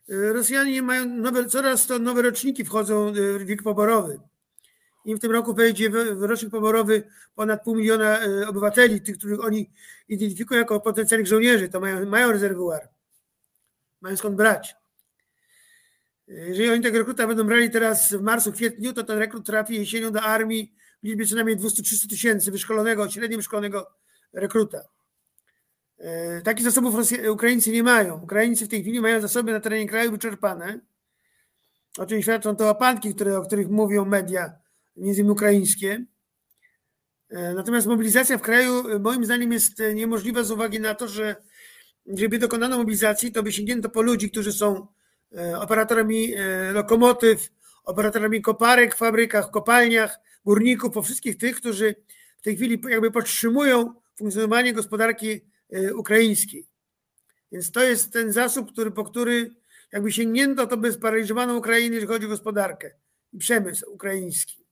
[0.10, 4.20] y, Rosjanie mają nowe, coraz to nowe roczniki wchodzą y, w wiek poborowy.
[5.06, 7.04] I w tym roku wejdzie w rocznik poborowy
[7.36, 9.72] ponad pół miliona obywateli, tych, których oni
[10.10, 12.90] identyfikują jako potencjalnych żołnierzy, to mają, mają rezerwuar.
[14.02, 14.76] Mają skąd brać.
[16.28, 20.12] Jeżeli oni tego rekruta będą brali teraz w marcu, kwietniu, to ten rekrut trafi jesienią
[20.12, 23.92] do armii w liczbie co najmniej 200-300 tysięcy wyszkolonego, średnio wyszkolonego
[24.34, 24.82] rekruta.
[25.98, 26.96] E, takich zasobów
[27.30, 28.22] Ukraińcy nie mają.
[28.22, 30.80] Ukraińcy w tej chwili mają zasoby na terenie kraju wyczerpane,
[31.98, 34.63] o czym świadczą te łapanki, które, o których mówią media,
[34.96, 36.06] między innymi ukraińskie.
[37.30, 41.36] E, natomiast mobilizacja w kraju e, moim zdaniem jest niemożliwa z uwagi na to, że
[42.06, 44.88] gdyby dokonano mobilizacji, to by sięgnięto po ludzi, którzy są
[45.38, 47.50] E, operatorami e, lokomotyw,
[47.84, 51.96] operatorami koparek w fabrykach, kopalniach, górników, po wszystkich tych, którzy
[52.38, 56.68] w tej chwili jakby podtrzymują funkcjonowanie gospodarki e, ukraińskiej.
[57.52, 59.56] Więc to jest ten zasób, który, po który
[59.92, 62.92] jakby sięgnięto, to by sparaliżowano Ukrainę, jeżeli chodzi o gospodarkę
[63.34, 64.63] i przemysł ukraiński.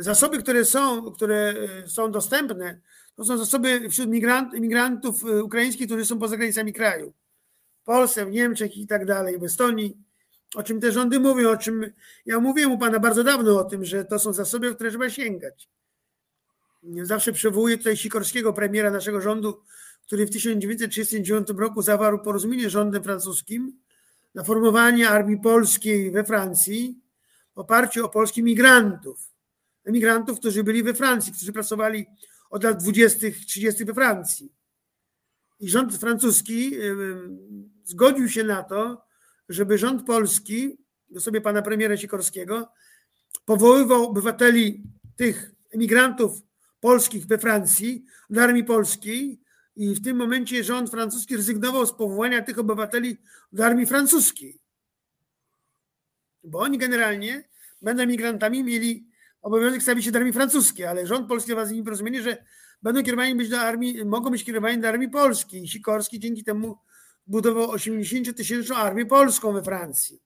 [0.00, 1.54] Zasoby, które są, które
[1.86, 2.80] są dostępne,
[3.14, 7.12] to są zasoby wśród migrant, migrantów ukraińskich, którzy są poza granicami kraju.
[7.84, 9.96] Polsce, w Niemczech i tak dalej, w Estonii,
[10.54, 11.92] o czym te rządy mówią, o czym
[12.26, 15.68] ja mówiłem u Pana bardzo dawno o tym, że to są zasoby, które trzeba sięgać.
[17.02, 19.60] Zawsze przywołuję tutaj Sikorskiego, premiera naszego rządu,
[20.06, 23.78] który w 1939 roku zawarł porozumienie z rządem francuskim
[24.34, 27.05] na formowanie armii polskiej we Francji w
[27.56, 29.32] oparciu o polskich migrantów.
[29.84, 32.06] Emigrantów, którzy byli we Francji, którzy pracowali
[32.50, 33.84] od lat 20., 30.
[33.84, 34.52] we Francji.
[35.60, 36.72] I rząd francuski
[37.84, 39.04] zgodził się na to,
[39.48, 40.78] żeby rząd polski,
[41.10, 42.68] do sobie pana premiera Sikorskiego,
[43.44, 44.82] powoływał obywateli
[45.16, 46.42] tych emigrantów
[46.80, 49.40] polskich we Francji do armii polskiej
[49.76, 53.16] i w tym momencie rząd francuski rezygnował z powołania tych obywateli
[53.52, 54.60] do armii francuskiej.
[56.46, 57.44] Bo oni generalnie,
[57.82, 59.06] będą emigrantami, mieli
[59.42, 62.36] obowiązek stawić się do armii francuskiej, ale rząd polski ma z nimi porozumienie, że
[62.82, 65.68] będą kierowani być do armii, mogą być kierowani do armii polskiej.
[65.68, 66.78] Sikorski dzięki temu
[67.26, 70.20] budował 80-tysięczną armię polską we Francji.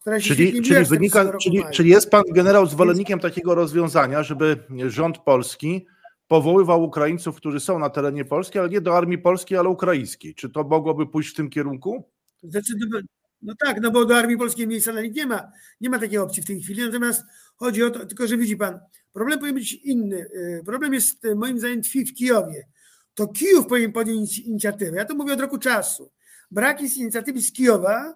[0.00, 5.18] Która się czyli, czyli, wynika, czyli, czyli jest pan generał zwolennikiem takiego rozwiązania, żeby rząd
[5.18, 5.86] polski
[6.28, 10.34] powoływał Ukraińców, którzy są na terenie Polski, ale nie do armii polskiej, ale ukraińskiej.
[10.34, 12.04] Czy to mogłoby pójść w tym kierunku?
[12.42, 13.06] Zdecydowanie.
[13.42, 15.50] No tak, no bo do armii polskiej miejsca na nich nie ma.
[15.80, 16.82] Nie ma takiej opcji w tej chwili.
[16.82, 17.22] Natomiast
[17.56, 18.80] chodzi o to, tylko że widzi pan,
[19.12, 20.16] problem powinien być inny.
[20.16, 22.66] Y, problem jest y, moim zdaniem tkwi w Kijowie.
[23.14, 24.96] To Kijów powinien podjąć inicjatywę.
[24.96, 26.10] Ja to mówię od roku czasu.
[26.50, 28.14] Brak jest inicjatywy z Kijowa,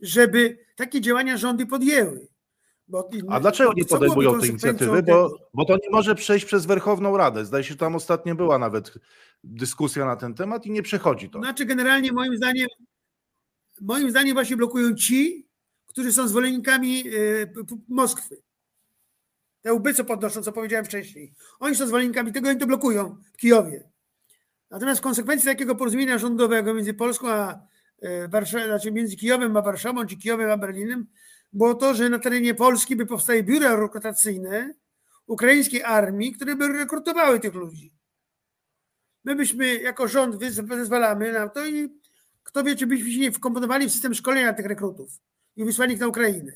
[0.00, 2.28] żeby takie działania rządy podjęły.
[3.28, 5.02] A dlaczego nie podejmują tej inicjatywy?
[5.02, 7.44] Bo, bo to nie może przejść przez Werchowną Radę.
[7.44, 8.94] Zdaje się, że tam ostatnio była nawet
[9.44, 11.38] dyskusja na ten temat i nie przechodzi to.
[11.38, 12.68] Znaczy, generalnie moim zdaniem,
[13.82, 15.48] moim zdaniem właśnie blokują ci,
[15.86, 17.52] którzy są zwolennikami y,
[17.88, 18.42] Moskwy.
[19.62, 21.34] Te łby, co podnoszą, co powiedziałem wcześniej.
[21.60, 23.90] Oni są zwolennikami tego i to blokują w Kijowie.
[24.70, 27.66] Natomiast w konsekwencji takiego porozumienia rządowego między Polską a
[28.02, 31.06] e, Warszawą, znaczy między Kijowem a Warszawą, czy Kijowem a Berlinem,
[31.52, 34.74] było to, że na terenie Polski by powstały biura rekrutacyjne
[35.26, 37.92] ukraińskiej armii, które by rekrutowały tych ludzi.
[39.24, 40.36] My byśmy jako rząd
[40.68, 42.01] zezwalamy na to i
[42.42, 45.10] kto wie, czy byśmy się nie wkomponowali w system szkolenia tych rekrutów
[45.56, 46.52] i wysłali ich na Ukrainę.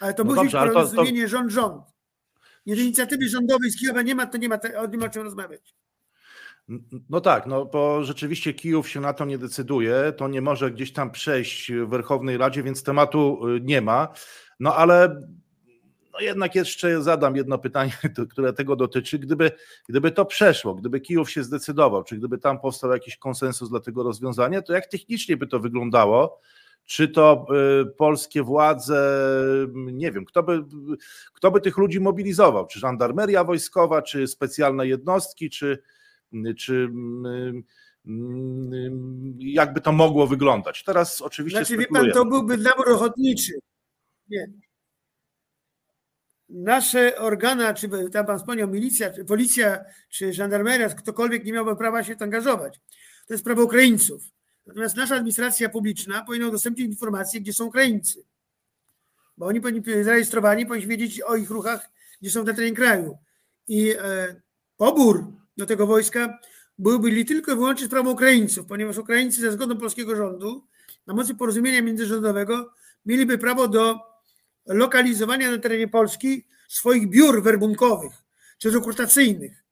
[0.00, 1.28] Ale to no musi być porozumienie to...
[1.28, 1.84] rząd-rząd.
[2.66, 5.22] Jeżeli inicjatywy rządowej z Kijowa nie ma, to nie ma, o, nie ma o czym
[5.22, 5.74] rozmawiać.
[7.10, 10.92] No tak, no bo rzeczywiście Kijów się na to nie decyduje, to nie może gdzieś
[10.92, 14.08] tam przejść w Werchownej Radzie, więc tematu y, nie ma.
[14.60, 15.20] No ale
[16.20, 17.92] no jednak jeszcze zadam jedno pytanie,
[18.30, 19.18] które tego dotyczy.
[19.18, 19.50] Gdyby,
[19.88, 24.02] gdyby to przeszło, gdyby Kijów się zdecydował, czy gdyby tam powstał jakiś konsensus dla tego
[24.02, 26.40] rozwiązania, to jak technicznie by to wyglądało?
[26.84, 27.46] Czy to
[27.82, 29.18] y, polskie władze,
[29.74, 30.64] nie wiem, kto by,
[31.32, 32.66] kto by tych ludzi mobilizował?
[32.66, 35.82] Czy żandarmeria wojskowa, czy specjalne jednostki, czy,
[36.58, 37.62] czy mm,
[38.06, 40.84] mm, jakby to mogło wyglądać?
[40.84, 41.64] Teraz oczywiście.
[41.64, 43.52] Znaczy, wie pan, to byłby nabór ochotniczy.
[44.28, 44.52] Nie.
[46.50, 52.04] Nasze organa, czy tam pan wspomniał, milicja, czy policja, czy żandarmeria, ktokolwiek nie miałby prawa
[52.04, 52.80] się angażować.
[53.26, 54.22] To jest prawo Ukraińców.
[54.66, 58.24] Natomiast nasza administracja publiczna powinna udostępnić informacje, gdzie są Ukraińcy.
[59.36, 63.18] Bo oni powinni być zarejestrowani, powinni wiedzieć o ich ruchach, gdzie są na terenie kraju.
[63.68, 64.40] I e,
[64.76, 65.24] pobór
[65.56, 66.38] do tego wojska
[66.78, 70.66] byłby tylko i wyłącznie sprawą Ukraińców, ponieważ Ukraińcy ze zgodą polskiego rządu,
[71.06, 72.72] na mocy porozumienia międzyrządowego,
[73.06, 74.09] mieliby prawo do
[74.74, 78.12] lokalizowania na terenie Polski swoich biur werbunkowych
[78.58, 79.64] czy rekrutacyjnych,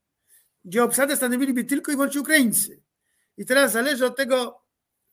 [0.65, 2.83] gdzie obsadę stanowiliby tylko i wyłącznie Ukraińcy.
[3.37, 4.61] I teraz zależy od tego,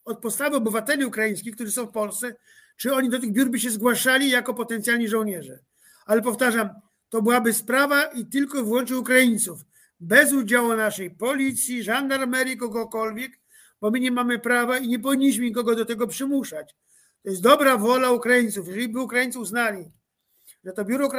[0.05, 2.35] od postawy obywateli ukraińskich, którzy są w Polsce,
[2.77, 5.59] czy oni do tych biur by się zgłaszali jako potencjalni żołnierze.
[6.05, 6.69] Ale powtarzam,
[7.09, 9.59] to byłaby sprawa i tylko i wyłącznie Ukraińców,
[9.99, 13.39] bez udziału naszej policji, żandarmerii, kogokolwiek,
[13.81, 16.75] bo my nie mamy prawa i nie powinniśmy nikogo do tego przymuszać.
[17.25, 18.67] To jest dobra wola Ukraińców.
[18.67, 19.91] Jeżeli by Ukraińcy uznali,
[20.63, 21.09] że to biuro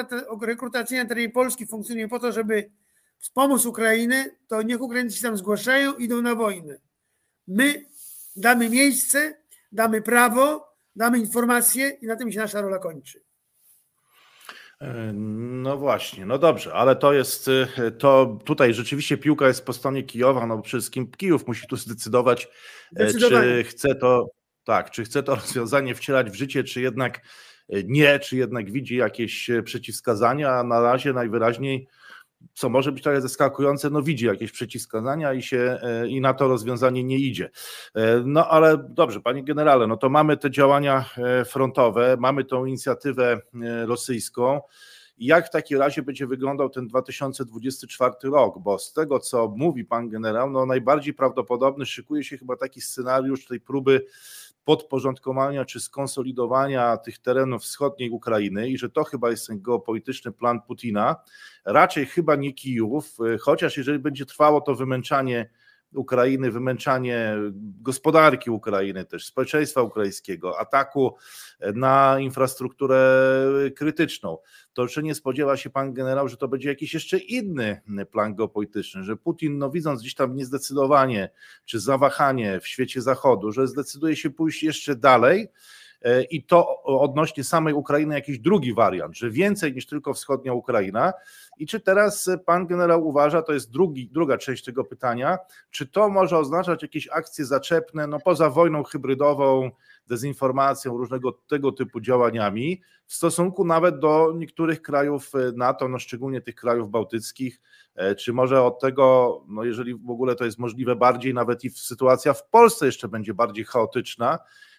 [0.42, 2.70] rekrutacyjne na terenie Polski funkcjonuje po to, żeby
[3.18, 6.78] wspomóc Ukrainę, to niech Ukraińcy się tam zgłaszają, idą na wojnę.
[7.46, 7.84] My
[8.36, 9.34] damy miejsce,
[9.72, 10.66] damy prawo,
[10.96, 13.22] damy informacje i na tym się nasza rola kończy.
[14.80, 19.72] E, no właśnie, no dobrze, ale to jest, e, to tutaj rzeczywiście piłka jest po
[19.72, 22.48] stronie Kijowa, no przede wszystkim Kijów musi tu zdecydować,
[22.96, 24.35] e, czy chce to,
[24.66, 27.20] tak, czy chce to rozwiązanie wcielać w życie, czy jednak
[27.84, 31.88] nie, czy jednak widzi jakieś przeciwwskazania, a na razie najwyraźniej
[32.54, 36.48] co może być trochę zaskakujące, no widzi jakieś przeciwwskazania i się e, i na to
[36.48, 37.50] rozwiązanie nie idzie.
[37.94, 42.64] E, no ale dobrze, panie generale, no to mamy te działania e, frontowe, mamy tą
[42.64, 43.40] inicjatywę
[43.86, 44.60] rosyjską.
[45.18, 48.58] Jak w takim razie będzie wyglądał ten 2024 rok?
[48.58, 53.46] Bo z tego, co mówi pan generał, no najbardziej prawdopodobny szykuje się chyba taki scenariusz
[53.46, 54.06] tej próby
[54.66, 60.62] podporządkowania czy skonsolidowania tych terenów wschodniej Ukrainy i że to chyba jest ten geopolityczny plan
[60.62, 61.16] Putina,
[61.64, 65.50] raczej chyba nie Kijów, chociaż jeżeli będzie trwało to wymęczanie
[65.94, 67.36] Ukrainy, wymęczanie
[67.82, 71.14] gospodarki Ukrainy, też społeczeństwa ukraińskiego, ataku
[71.74, 73.30] na infrastrukturę
[73.76, 74.38] krytyczną.
[74.72, 79.04] To czy nie spodziewa się pan generał, że to będzie jakiś jeszcze inny plan geopolityczny,
[79.04, 81.30] że Putin, no widząc gdzieś tam niezdecydowanie
[81.64, 85.48] czy zawahanie w świecie zachodu, że zdecyduje się pójść jeszcze dalej,
[86.02, 91.12] E, i to odnośnie samej Ukrainy jakiś drugi wariant, że więcej niż tylko wschodnia Ukraina.
[91.56, 95.38] I czy teraz pan generał uważa, to jest drugi, druga część tego pytania,
[95.70, 99.70] czy to może oznaczać jakieś akcje zaczepne, no poza wojną hybrydową,
[100.06, 106.54] dezinformacją, różnego tego typu działaniami, w stosunku nawet do niektórych krajów NATO, no szczególnie tych
[106.54, 107.60] krajów bałtyckich,
[107.94, 111.70] e, czy może od tego, no jeżeli w ogóle to jest możliwe, bardziej nawet i
[111.70, 114.38] sytuacja w Polsce jeszcze będzie bardziej chaotyczna,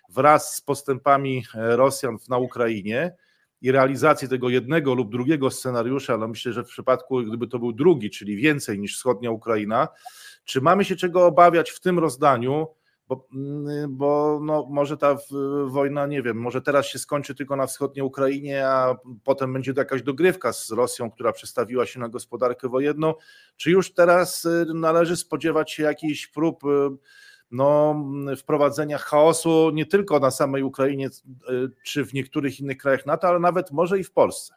[0.10, 3.16] wraz z postępami Rosjan na Ukrainie
[3.62, 7.74] i realizacji tego jednego lub drugiego scenariusza, ale myślę, że w przypadku, gdyby to był
[7.74, 9.88] drugi, czyli więcej niż wschodnia Ukraina,
[10.44, 12.68] czy mamy się czego obawiać w tym rozdaniu?
[13.08, 15.18] Bo, mm, bo no, może ta
[15.66, 19.82] wojna, nie wiem, może teraz się skończy tylko na wschodniej Ukrainie, a potem będzie to
[19.82, 23.14] jakaś dogrywka z Rosją, która przestawiła się na gospodarkę wojenną.
[23.58, 26.68] Czy już teraz y, należy spodziewać się jakichś prób y,
[27.52, 28.04] no,
[28.38, 31.12] wprowadzenia chaosu nie tylko na samej Ukrainie e,
[31.84, 34.54] czy w niektórych innych krajach NATO, ale nawet może i w Polsce.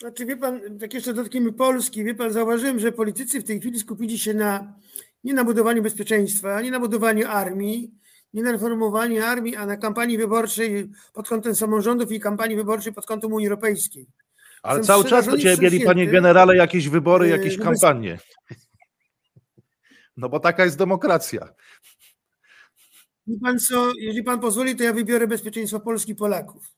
[0.00, 3.78] Znaczy, wie pan, tak jeszcze dotkniemy Polski, wie pan, zauważyłem, że politycy w tej chwili
[3.78, 4.74] skupili się na
[5.24, 7.94] nie na budowaniu bezpieczeństwa, nie na budowaniu armii,
[8.34, 13.06] nie na reformowaniu armii, a na kampanii wyborczej pod kątem samorządów i kampanii wyborczej pod
[13.06, 14.06] kątem Unii Europejskiej.
[14.62, 18.18] Ale cały czas do ciebie mieli, panie generale, jakieś wybory, yy, jakieś kampanie.
[20.16, 21.54] No bo taka jest demokracja.
[23.42, 26.74] Pan co, jeżeli pan pozwoli, to ja wybiorę bezpieczeństwo Polski Polaków.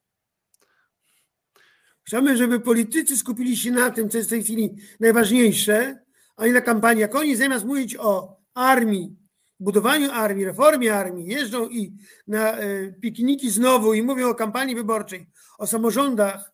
[2.04, 6.04] Chciałbym, żeby politycy skupili się na tym, co jest w tej chwili najważniejsze,
[6.36, 7.00] a nie na kampanii.
[7.00, 9.16] Jak oni zamiast mówić o armii,
[9.60, 15.26] budowaniu armii, reformie armii, jeżdżą i na e, pikniki znowu i mówią o kampanii wyborczej,
[15.58, 16.51] o samorządach,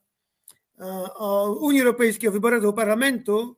[1.14, 3.56] o Unii Europejskiej, o wyborach do parlamentu,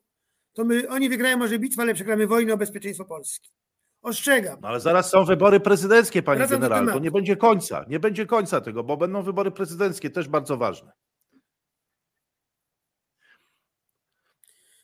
[0.53, 3.51] to my, oni wygrają może bitwę, ale przegramy wojnę o bezpieczeństwo Polski.
[4.03, 4.59] Ostrzegam.
[4.61, 6.87] No ale zaraz są wybory prezydenckie, panie Wracam.
[6.87, 7.85] To nie będzie końca.
[7.89, 10.93] Nie będzie końca tego, bo będą wybory prezydenckie, też bardzo ważne.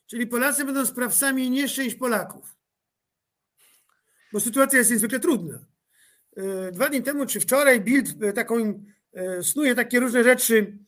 [0.06, 2.56] Czyli Polacy będą sprawcami nieszczęść Polaków.
[4.32, 5.58] Bo sytuacja jest niezwykle trudna.
[6.36, 10.85] E, Dwa dni temu, czy wczoraj, Bild e, taką e, snuje takie różne rzeczy e,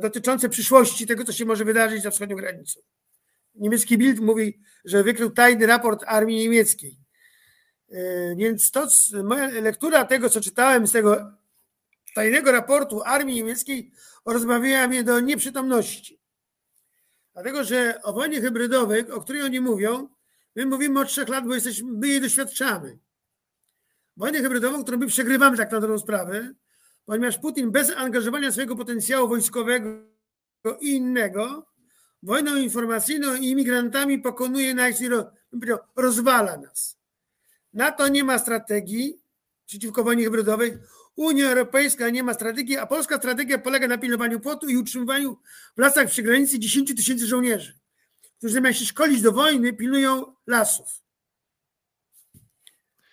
[0.00, 2.80] dotyczące przyszłości tego, co się może wydarzyć za wschodnią granicą.
[3.54, 6.98] Niemiecki Bild mówi, że wykrył tajny raport armii niemieckiej.
[7.90, 8.88] E, Więc to,
[9.24, 11.32] moja lektura tego, co czytałem z tego
[12.14, 13.92] tajnego raportu armii niemieckiej,
[14.26, 16.20] rozbawiła mnie do nieprzytomności.
[17.34, 20.08] Dlatego, że o wojnie hybrydowej, o której oni mówią,
[20.56, 22.98] my mówimy od trzech lat, bo jesteśmy, my jej doświadczamy.
[24.16, 26.54] Wojnę hybrydową, którą my przegrywamy tak na dobrą sprawę,
[27.06, 29.88] ponieważ Putin bez angażowania swojego potencjału wojskowego
[30.80, 31.66] i innego,
[32.22, 35.08] wojną informacyjną i imigrantami pokonuje nas i
[35.96, 36.98] rozwala nas.
[37.72, 39.20] NATO nie ma strategii
[39.66, 40.78] przeciwko wojnie hybrydowej.
[41.16, 45.38] Unia Europejska nie ma strategii, a polska strategia polega na pilnowaniu płotu i utrzymywaniu
[45.76, 47.78] w lasach przy granicy 10 tysięcy żołnierzy,
[48.38, 51.05] którzy zamiast się szkolić do wojny, pilnują lasów.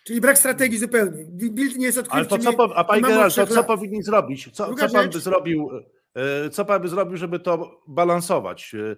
[0.04, 1.26] Czyli brak strategii zupełnie.
[1.30, 2.18] Bild nie jest odkrywczy.
[2.20, 4.49] Ale to co, nie- a nie panie generał, to co powinien zrobić?
[4.54, 5.70] Co, co pan by zrobił?
[6.16, 8.76] e, Co pan by zrobił, żeby to balansować?
[8.76, 8.95] E,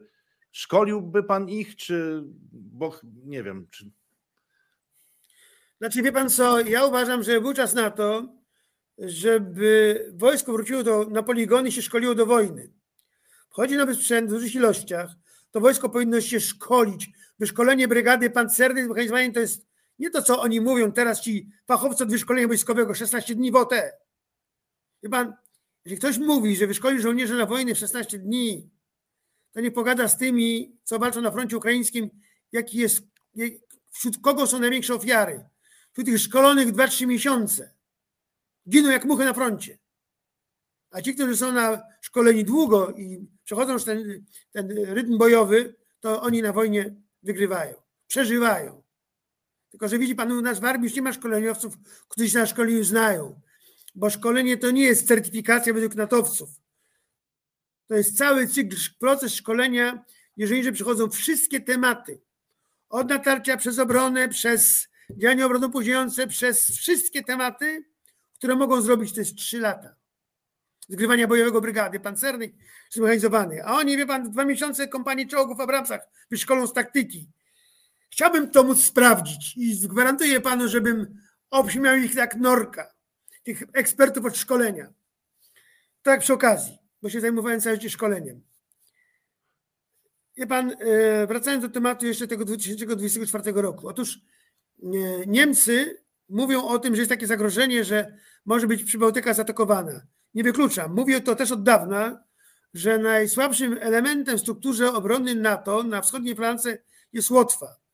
[0.51, 3.85] Szkoliłby pan ich, czy bo nie wiem, czy
[5.77, 8.27] Znaczy, wie pan co, ja uważam, że był czas na to,
[8.97, 12.71] żeby wojsko wróciło do, na poligony i się szkoliło do wojny.
[13.49, 15.11] Wchodzi nowy sprzęt w dużych ilościach,
[15.51, 17.09] to wojsko powinno się szkolić.
[17.39, 19.67] Wyszkolenie brygady pancernej z mechanizmowaniem to jest
[19.99, 23.73] nie to, co oni mówią teraz ci fachowcy od wyszkolenia wojskowego, 16 dni w OT.
[25.03, 25.33] Wie pan,
[25.85, 28.69] jeżeli ktoś mówi, że wyszkoli żołnierzy na wojnę w 16 dni,
[29.51, 32.09] to nie pogada z tymi, co walczą na froncie ukraińskim,
[32.51, 33.03] jaki jest,
[33.91, 35.49] wśród kogo są największe ofiary.
[35.91, 37.73] Wśród tych szkolonych 2-3 miesiące.
[38.69, 39.77] Giną jak muchy na froncie.
[40.91, 46.21] A ci, którzy są na szkoleni długo i przechodzą już ten, ten rytm bojowy, to
[46.21, 47.75] oni na wojnie wygrywają,
[48.07, 48.84] przeżywają.
[49.75, 51.73] Tylko, że widzi pan, u nas w armii już nie ma szkoleniowców,
[52.09, 53.41] którzy się na szkoleniu znają.
[53.95, 56.49] Bo szkolenie to nie jest certyfikacja według natowców.
[57.87, 60.05] To jest cały cykl, proces szkolenia,
[60.37, 62.21] gdzie żołnierze przychodzą wszystkie tematy.
[62.89, 67.85] Od natarcia przez obronę, przez działania obronopóźniające, przez wszystkie tematy,
[68.37, 69.95] które mogą zrobić, to jest trzy lata.
[70.89, 72.55] Zgrywania bojowego brygady pancernej,
[72.89, 73.61] zmechanizowanej.
[73.61, 76.01] A oni, wie pan, dwa miesiące kompanii czołgów w Abramsach
[76.31, 77.29] wyszkolą z taktyki.
[78.15, 82.93] Chciałbym to móc sprawdzić i gwarantuję panu, żebym obśmiał ich jak norka,
[83.43, 84.93] tych ekspertów od szkolenia.
[86.01, 88.41] Tak przy okazji, bo się zajmowałem całe życie szkoleniem.
[90.37, 93.87] Wie pan, e, wracając do tematu jeszcze tego 2024 roku.
[93.87, 94.19] Otóż
[94.83, 94.87] e,
[95.27, 100.01] Niemcy mówią o tym, że jest takie zagrożenie, że może być Przybałtyka zaatakowana.
[100.33, 100.93] Nie wykluczam.
[100.93, 102.23] Mówię to też od dawna,
[102.73, 106.77] że najsłabszym elementem w strukturze obrony NATO na wschodniej flance
[107.13, 107.84] jest Łotwa.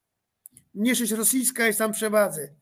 [0.73, 2.55] Mniejszość rosyjska jest tam przewadze.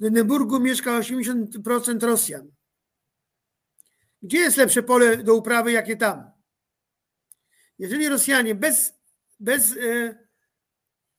[0.00, 2.50] W Dyneburgu mieszka 80% Rosjan.
[4.22, 6.30] Gdzie jest lepsze pole do uprawy, jakie tam?
[7.78, 8.92] Jeżeli Rosjanie bez,
[9.40, 10.18] bez e,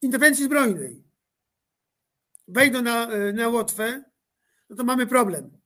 [0.02, 1.04] interwencji zbrojnej
[2.48, 4.04] wejdą na, e, na Łotwę,
[4.70, 5.58] no to mamy problem.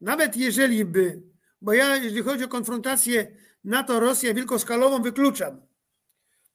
[0.00, 1.22] Nawet jeżeli by,
[1.60, 5.66] bo ja, jeżeli chodzi o konfrontację NATO-Rosja wielkoskalową, wykluczam.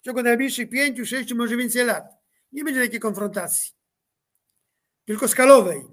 [0.02, 2.19] W ciągu najbliższych pięciu, sześciu, może więcej lat.
[2.52, 3.80] Nie będzie takiej konfrontacji
[5.10, 5.86] wielkoskalowej.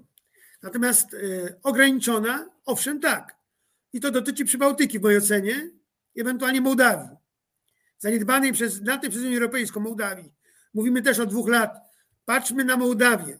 [0.61, 1.17] Natomiast e,
[1.63, 3.37] ograniczona, owszem, tak.
[3.93, 5.71] I to dotyczy Przybałtyki w mojej ocenie,
[6.17, 7.09] ewentualnie Mołdawii.
[7.97, 10.33] Zaniedbanej przez i przez Unię Europejską Mołdawii.
[10.73, 11.71] Mówimy też od dwóch lat.
[12.25, 13.39] Patrzmy na Mołdawię.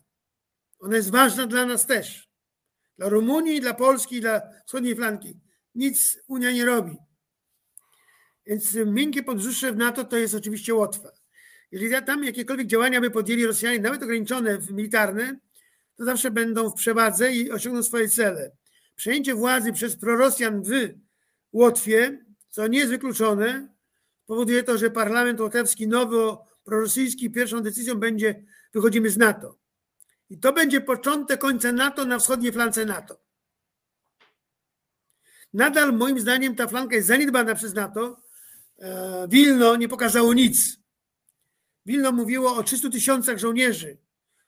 [0.79, 2.29] Ona jest ważna dla nas też.
[2.97, 5.39] Dla Rumunii, dla Polski, dla wschodniej flanki.
[5.75, 6.97] Nic Unia nie robi.
[8.45, 11.09] Więc miękkie podbrzusze w NATO to jest oczywiście Łotwa.
[11.71, 15.39] Jeżeli tam jakiekolwiek działania by podjęli Rosjanie, nawet ograniczone militarne,
[15.95, 18.51] to zawsze będą w przewadze i osiągną swoje cele.
[18.95, 20.69] Przejęcie władzy przez prorosjan w
[21.53, 23.67] Łotwie, co nie jest wykluczone,
[24.25, 28.43] powoduje to, że parlament łotewski nowo prorosyjski pierwszą decyzją będzie
[28.73, 29.57] wychodzimy z NATO.
[30.29, 33.19] I to będzie początek końca NATO na wschodniej flance NATO.
[35.53, 38.21] Nadal moim zdaniem ta flanka jest zaniedbana przez NATO.
[38.79, 40.79] E, Wilno nie pokazało nic.
[41.87, 43.97] Wilno mówiło o 300 tysiącach żołnierzy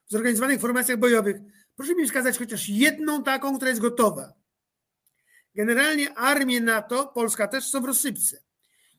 [0.07, 1.37] w zorganizowanych formacjach bojowych.
[1.75, 4.33] Proszę mi wskazać chociaż jedną taką, która jest gotowa.
[5.55, 8.43] Generalnie armie NATO, Polska też są w rozsypce.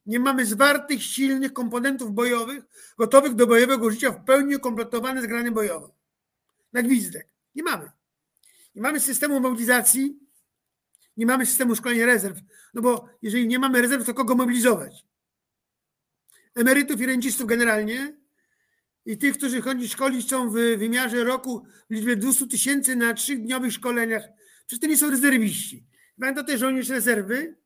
[0.06, 2.64] nie mamy zwartych, silnych komponentów bojowych,
[2.98, 5.94] gotowych do bojowego życia, w pełni ukompletowane zgranym bojowo.
[6.72, 7.28] Na gwizdek.
[7.54, 7.90] Nie mamy.
[8.74, 10.18] Nie mamy systemu mobilizacji,
[11.16, 12.38] nie mamy systemu szkolenia rezerw.
[12.74, 15.06] No bo jeżeli nie mamy rezerw, to kogo mobilizować?
[16.54, 18.19] Emerytów i rencistów generalnie
[19.06, 23.72] i tych, którzy chodzi szkolić są w wymiarze roku w liczbie 200 tysięcy na trzydniowych
[23.72, 24.22] szkoleniach.
[24.66, 25.86] Przecież to nie są rezerwiści.
[26.20, 27.56] Pamiętam też żołnierz rezerwy.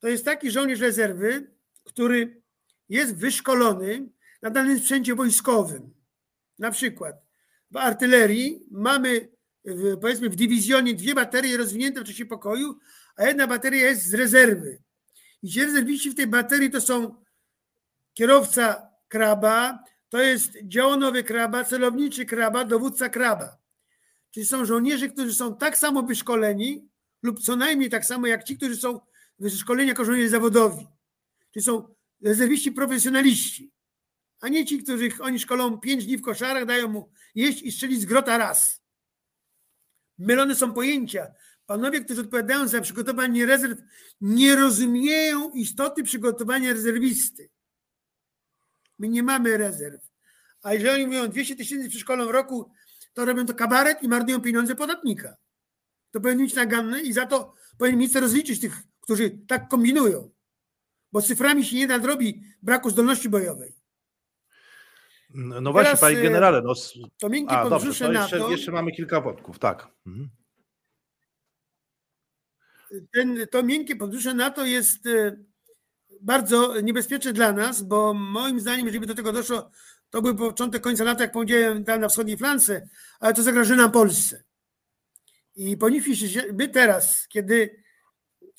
[0.00, 1.50] To jest taki żołnierz rezerwy,
[1.84, 2.42] który
[2.88, 4.08] jest wyszkolony
[4.42, 5.94] na danym sprzęcie wojskowym.
[6.58, 7.16] Na przykład
[7.70, 9.28] w artylerii mamy
[9.64, 12.78] w, powiedzmy w dywizjonie dwie baterie rozwinięte w czasie pokoju,
[13.16, 14.82] a jedna bateria jest z rezerwy.
[15.42, 17.24] I ci rezerwiści w tej baterii to są
[18.14, 23.58] kierowca kraba, to jest działonowy kraba, celowniczy kraba, dowódca kraba.
[24.30, 26.88] Czyli są żołnierze, którzy są tak samo wyszkoleni
[27.22, 29.00] lub co najmniej tak samo jak ci, którzy są
[29.38, 30.86] wyszkoleni jako żołnierze zawodowi.
[31.52, 33.72] Czyli są rezerwiści profesjonaliści,
[34.40, 38.00] a nie ci, których oni szkolą pięć dni w koszarach, dają mu jeść i strzelić
[38.00, 38.82] z grota raz.
[40.18, 41.26] Mylone są pojęcia.
[41.66, 43.78] Panowie, którzy odpowiadają za przygotowanie rezerw,
[44.20, 47.50] nie rozumieją istoty przygotowania rezerwisty.
[49.00, 50.00] My nie mamy rezerw.
[50.62, 52.72] A jeżeli oni mówią 200 tysięcy przeszkolą w roku,
[53.12, 55.36] to robią to kabaret i marnują pieniądze podatnika.
[56.10, 60.30] To powinien mieć naganne i za to powinien minister rozliczyć tych, którzy tak kombinują.
[61.12, 63.74] Bo cyframi się nie nadrobi braku zdolności bojowej.
[65.34, 66.62] No właśnie, Teraz, panie y, generale.
[66.62, 66.74] No,
[67.18, 69.88] to miękkie A, dobrze, to jeszcze, to, jeszcze mamy kilka wątków, tak.
[70.06, 70.30] Mhm.
[73.12, 75.44] Ten, to miękkie podbrzusze NATO jest y,
[76.22, 79.70] bardzo niebezpieczne dla nas, bo moim zdaniem, jeżeli by do tego doszło,
[80.10, 82.88] to był początek końca lata, jak powiedziałem, tam na wschodniej flance,
[83.20, 84.42] ale to zagroży nam Polsce.
[85.56, 87.82] I powinniśmy się, my teraz, kiedy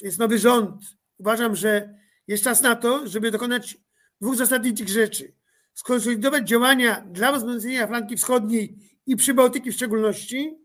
[0.01, 0.83] jest nowy rząd,
[1.17, 1.93] uważam, że
[2.27, 3.77] jest czas na to, żeby dokonać
[4.21, 5.33] dwóch zasadniczych rzeczy
[5.73, 10.57] skonsolidować działania dla wzmocnienia flanki wschodniej i Przybałtyki w szczególności.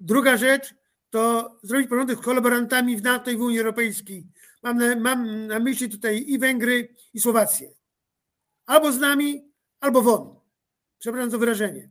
[0.00, 0.74] Druga rzecz
[1.10, 4.26] to zrobić porządek z kolaborantami w NATO i w Unii Europejskiej.
[4.62, 7.70] Mam na, mam na myśli tutaj i Węgry, i Słowację.
[8.66, 10.34] Albo z nami, albo won.
[10.98, 11.90] Przepraszam za wyrażenie.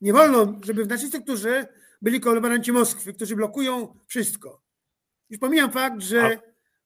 [0.00, 1.68] Nie wolno, żeby w naszej strukturze
[2.02, 4.62] byli kolaboranci Moskwy, którzy blokują wszystko.
[5.30, 6.38] Już pomijam fakt, że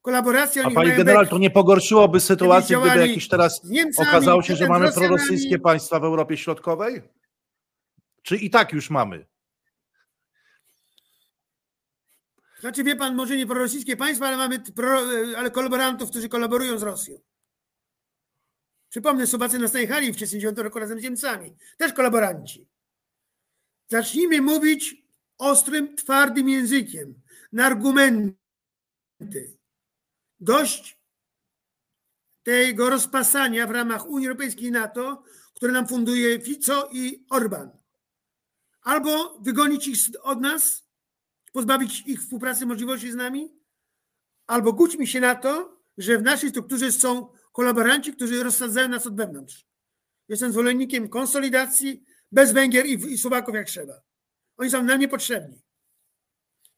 [0.02, 4.68] Kolaboracja A pani general, to nie pogorszyłoby sytuacji, gdyby jakiś teraz Niemcami, okazało się, że
[4.68, 7.02] mamy prorosyjskie państwa w Europie Środkowej?
[8.22, 9.26] Czy i tak już mamy?
[12.60, 15.00] Znaczy, wie pan, może nie prorosyjskie państwa, ale mamy pro,
[15.36, 17.20] ale kolaborantów, którzy kolaborują z Rosją.
[18.88, 21.56] Przypomnę, Słowacy nas najechali w 1939 roku razem z Niemcami.
[21.78, 22.68] Też kolaboranci.
[23.88, 24.96] Zacznijmy mówić
[25.38, 28.36] ostrym, twardym językiem, na argumenty
[30.40, 31.00] dość
[32.42, 35.22] tego rozpasania w ramach Unii Europejskiej i NATO,
[35.54, 37.70] które nam funduje Fico i Orban.
[38.82, 40.89] Albo wygonić ich od nas,
[41.52, 43.60] pozbawić ich współpracy możliwości z nami,
[44.46, 49.16] albo gućmy się na to, że w naszej strukturze są kolaboranci, którzy rozsadzają nas od
[49.16, 49.66] wewnątrz.
[50.28, 54.02] Jestem zwolennikiem konsolidacji bez Węgier i, i Słowaków jak trzeba.
[54.56, 55.62] Oni są nam niepotrzebni.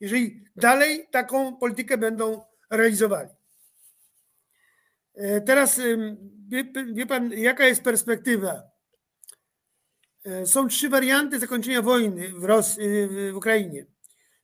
[0.00, 3.30] Jeżeli dalej taką politykę będą realizowali.
[5.14, 5.80] E, teraz
[6.48, 8.62] wie, wie pan, jaka jest perspektywa?
[10.24, 12.78] E, są trzy warianty zakończenia wojny w, Ros-
[13.32, 13.86] w Ukrainie.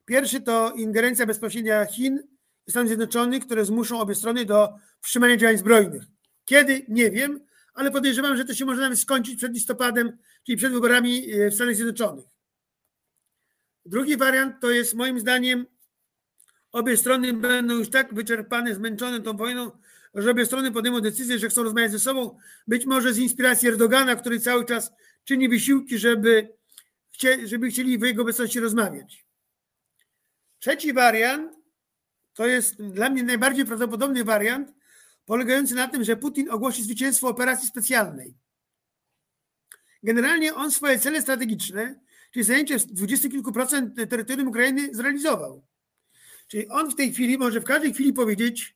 [0.09, 2.23] Pierwszy to ingerencja bezpośrednia Chin
[2.67, 4.69] i Stanów Zjednoczonych, które zmuszą obie strony do
[5.01, 6.03] wstrzymania działań zbrojnych.
[6.45, 6.85] Kiedy?
[6.87, 7.39] Nie wiem,
[7.73, 11.55] ale podejrzewam, że to się może nawet skończyć przed listopadem, czyli przed wyborami e, w
[11.55, 12.25] Stanach Zjednoczonych.
[13.85, 15.65] Drugi wariant to jest moim zdaniem
[16.71, 19.71] obie strony będą już tak wyczerpane, zmęczone tą wojną,
[20.13, 22.37] że obie strony podejmą decyzję, że chcą rozmawiać ze sobą,
[22.67, 24.91] być może z inspiracji Erdogana, który cały czas
[25.23, 26.53] czyni wysiłki, żeby,
[27.45, 29.28] żeby chcieli w jego obecności rozmawiać.
[30.59, 31.59] Trzeci wariant
[32.33, 34.73] to jest dla mnie najbardziej prawdopodobny wariant,
[35.25, 38.37] polegający na tym, że Putin ogłosi zwycięstwo operacji specjalnej.
[40.03, 41.99] Generalnie on swoje cele strategiczne,
[42.31, 45.65] czyli zajęcie dwudziestu kilku procent terytorium Ukrainy, zrealizował.
[46.47, 48.75] Czyli on w tej chwili może w każdej chwili powiedzieć,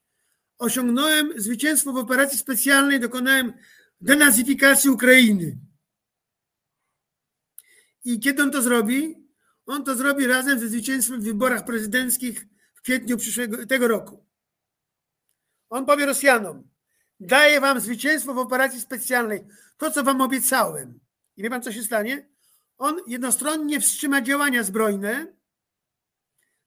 [0.57, 3.53] osiągnąłem zwycięstwo w operacji specjalnej, dokonałem
[4.01, 5.57] denazyfikacji Ukrainy.
[8.05, 9.22] I kiedy on to zrobi?
[9.65, 14.25] On to zrobi razem ze zwycięstwem w wyborach prezydenckich w kwietniu przyszłego tego roku.
[15.69, 16.69] On powie Rosjanom:
[17.19, 19.43] Daję wam zwycięstwo w operacji specjalnej,
[19.77, 20.99] to co wam obiecałem.
[21.37, 22.29] I wie pan, co się stanie?
[22.77, 25.33] On jednostronnie wstrzyma działania zbrojne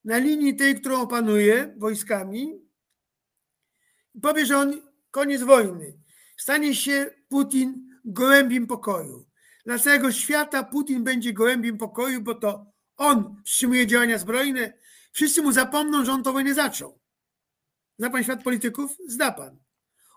[0.05, 2.67] na linii tej, którą opanuje wojskami,
[4.23, 5.99] powie, że on koniec wojny,
[6.37, 9.27] stanie się Putin gołębiem pokoju.
[9.67, 14.73] Dla całego świata Putin będzie gołębiem pokoju, bo to on wstrzymuje działania zbrojne.
[15.13, 16.99] Wszyscy mu zapomną, że on to wojnę zaczął.
[17.99, 18.97] Zna pan świat polityków?
[19.07, 19.59] Zna pan.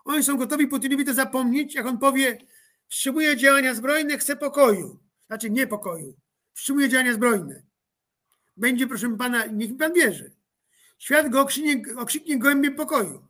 [0.04, 2.38] Oni są gotowi Putinowi to zapomnieć, jak on powie,
[2.88, 4.98] wstrzymuje działania zbrojne, chce pokoju.
[5.26, 6.14] Znaczy nie pokoju.
[6.52, 7.62] Wstrzymuje działania zbrojne.
[8.56, 10.32] Będzie, proszę pana, niech mi pan wierzy.
[10.98, 13.26] Świat go okrzyknie, okrzyknie gołębiem pokoju.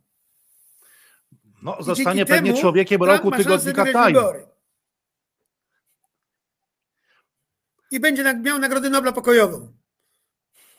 [1.61, 4.50] No, zostanie pewnie człowiekiem roku tygodnika Time.
[7.91, 9.73] I będzie miał Nagrodę Nobla pokojową.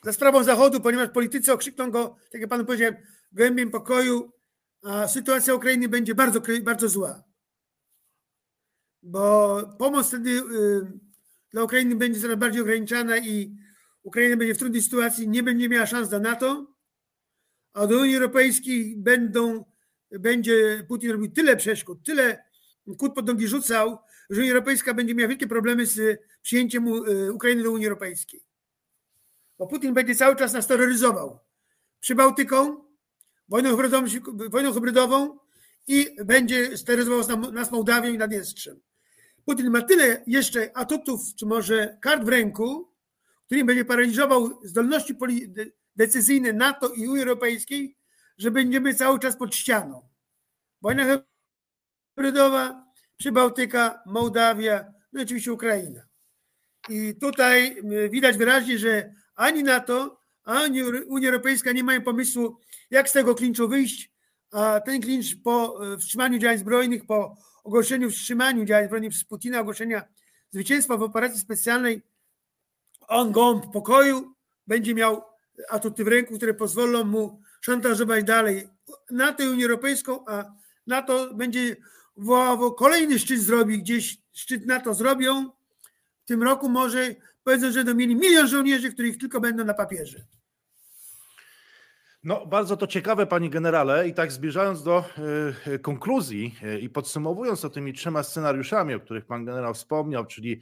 [0.03, 2.97] Za sprawą Zachodu, ponieważ politycy okrzykną go, tak jak panu powiedziałem,
[3.33, 4.33] gołębiem pokoju,
[4.83, 7.23] a sytuacja Ukrainy będzie bardzo, bardzo zła.
[9.03, 10.43] Bo pomoc wtedy y,
[11.51, 13.57] dla Ukrainy będzie coraz bardziej ograniczana i
[14.03, 16.67] Ukraina będzie w trudnej sytuacji, nie będzie miała szans na NATO,
[17.73, 19.65] a do Unii Europejskiej będą,
[20.11, 22.45] będzie Putin robił tyle przeszkód, tyle
[22.99, 23.99] kłód pod nogi rzucał,
[24.31, 28.45] że Unia Europejska będzie miała wielkie problemy z przyjęciem y, Ukrainy do Unii Europejskiej.
[29.59, 31.39] Bo Putin będzie cały czas nas terroryzował
[32.01, 32.85] Przybałtyką,
[33.49, 34.07] wojną hybrydową,
[34.51, 35.39] wojną hybrydową
[35.87, 38.81] i będzie steryzował nas Mołdawią i Naddniestrzem.
[39.45, 42.93] Putin ma tyle jeszcze atutów, czy może kart w ręku,
[43.47, 45.17] którym będzie paraliżował zdolności
[45.97, 47.97] decyzyjne NATO i Unii Europejskiej,
[48.39, 50.09] że będziemy cały czas pod ścianą.
[50.83, 51.23] Wojna
[52.17, 56.12] hybrydowa, Przybałtyka, Mołdawia, no i oczywiście Ukraina.
[56.89, 57.77] I tutaj
[58.11, 62.59] widać wyraźnie, że ani NATO, ani Unia Europejska nie mają pomysłu,
[62.91, 64.11] jak z tego klinczu wyjść,
[64.53, 69.61] a ten klincz po e, wstrzymaniu działań zbrojnych, po ogłoszeniu wstrzymaniu działań zbrojnych przez Putina,
[69.61, 70.03] ogłoszenia
[70.51, 72.03] zwycięstwa w operacji specjalnej,
[73.09, 74.35] on gąb pokoju
[74.67, 75.23] będzie miał
[75.69, 78.69] atuty w ręku, które pozwolą mu szantażować dalej
[79.11, 80.45] NATO i Unię Europejską, a
[80.87, 81.77] NATO będzie
[82.17, 85.51] wołało kolejny szczyt zrobi, gdzieś szczyt NATO zrobią.
[86.25, 87.15] W tym roku może
[87.45, 90.25] powiedzą, że będą mieli milion żołnierzy, których tylko będą na papierze.
[92.25, 94.09] No, bardzo to ciekawe, panie generale.
[94.09, 95.05] I tak zbliżając do
[95.67, 100.61] y, konkluzji y, i podsumowując to tymi trzema scenariuszami, o których pan generał wspomniał, czyli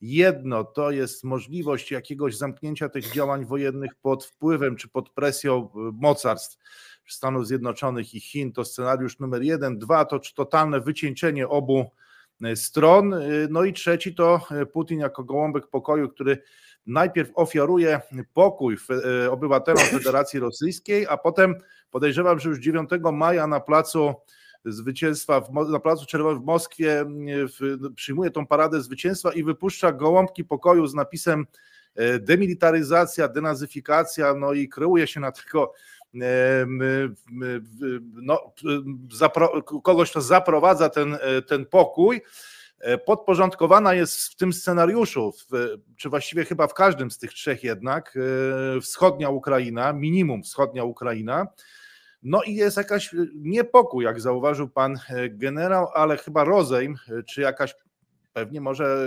[0.00, 5.68] jedno to jest możliwość jakiegoś zamknięcia tych działań wojennych pod wpływem czy pod presją y,
[5.92, 6.58] mocarstw
[7.06, 9.78] Stanów Zjednoczonych i Chin, to scenariusz numer jeden.
[9.78, 11.90] Dwa to totalne wycieńczenie obu
[12.54, 13.14] stron.
[13.50, 14.40] No i trzeci to
[14.72, 16.42] Putin jako gołąbek pokoju, który
[16.86, 18.00] najpierw ofiaruje
[18.34, 18.76] pokój
[19.24, 21.54] e, obywatelom Federacji Rosyjskiej, a potem
[21.90, 24.14] podejrzewam, że już 9 maja na placu
[24.64, 27.04] zwycięstwa, na placu Czerwonym w Moskwie
[27.94, 31.46] przyjmuje tą paradę zwycięstwa i wypuszcza gołąbki pokoju z napisem
[31.94, 35.72] e, demilitaryzacja, denazyfikacja, no i kreuje się na tego
[36.14, 36.66] e,
[38.12, 38.52] no,
[39.82, 42.20] kogoś, kto zaprowadza ten, ten pokój.
[42.80, 45.32] E, podporządkowana jest w tym scenariuszu,
[45.96, 48.16] czy właściwie chyba w każdym z tych trzech jednak,
[48.76, 51.46] e, wschodnia Ukraina, minimum wschodnia Ukraina.
[52.22, 56.96] No i jest jakaś niepokój, jak zauważył pan e, generał, ale chyba rozejm,
[57.28, 57.74] czy jakaś
[58.32, 59.06] pewnie może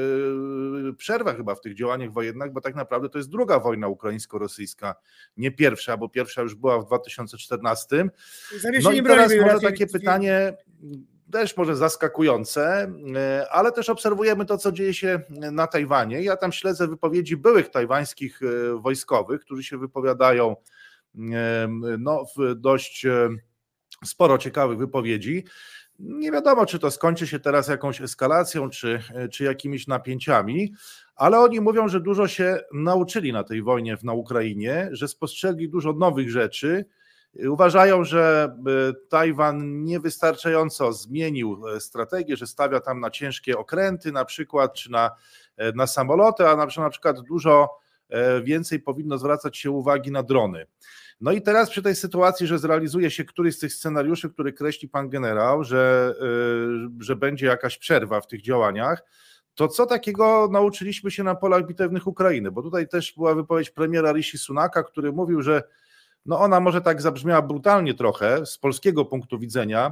[0.98, 4.96] przerwa chyba w tych działaniach wojennych, bo tak naprawdę to jest druga wojna ukraińsko-rosyjska,
[5.38, 8.10] nie pierwsza, bo pierwsza już była w 2014.
[8.84, 10.54] No i teraz może takie pytanie,
[11.32, 16.22] też może zaskakujące, e, ale też obserwujemy to, co dzieje się na Tajwanie.
[16.22, 20.56] Ja tam śledzę wypowiedzi byłych tajwańskich e, wojskowych, którzy się wypowiadają
[22.00, 23.06] no, w dość
[24.06, 25.44] sporo ciekawych wypowiedzi.
[26.00, 29.00] Nie wiadomo, czy to skończy się teraz jakąś eskalacją, czy,
[29.32, 30.74] czy jakimiś napięciami,
[31.16, 35.94] ale oni mówią, że dużo się nauczyli na tej wojnie na Ukrainie, że spostrzegli dużo
[35.94, 36.86] nowych rzeczy,
[37.50, 38.56] Uważają, że
[38.90, 44.92] e, Tajwan niewystarczająco zmienił e, strategię, że stawia tam na ciężkie okręty na przykład, czy
[44.92, 45.12] na,
[45.58, 47.84] e, na samoloty, a na przykład, na przykład dużo
[48.44, 50.66] więcej powinno zwracać się uwagi na drony.
[51.24, 54.90] No i teraz przy tej sytuacji, że zrealizuje się któryś z tych scenariuszy, który kreśli
[54.90, 56.16] pan generał, że,
[57.00, 59.04] że będzie jakaś przerwa w tych działaniach,
[59.56, 62.52] to co takiego nauczyliśmy się na polach bitewnych Ukrainy?
[62.52, 65.64] Bo tutaj też była wypowiedź premiera Rishi Sunaka, który mówił, że
[66.26, 69.92] no ona może tak zabrzmiała brutalnie trochę z polskiego punktu widzenia,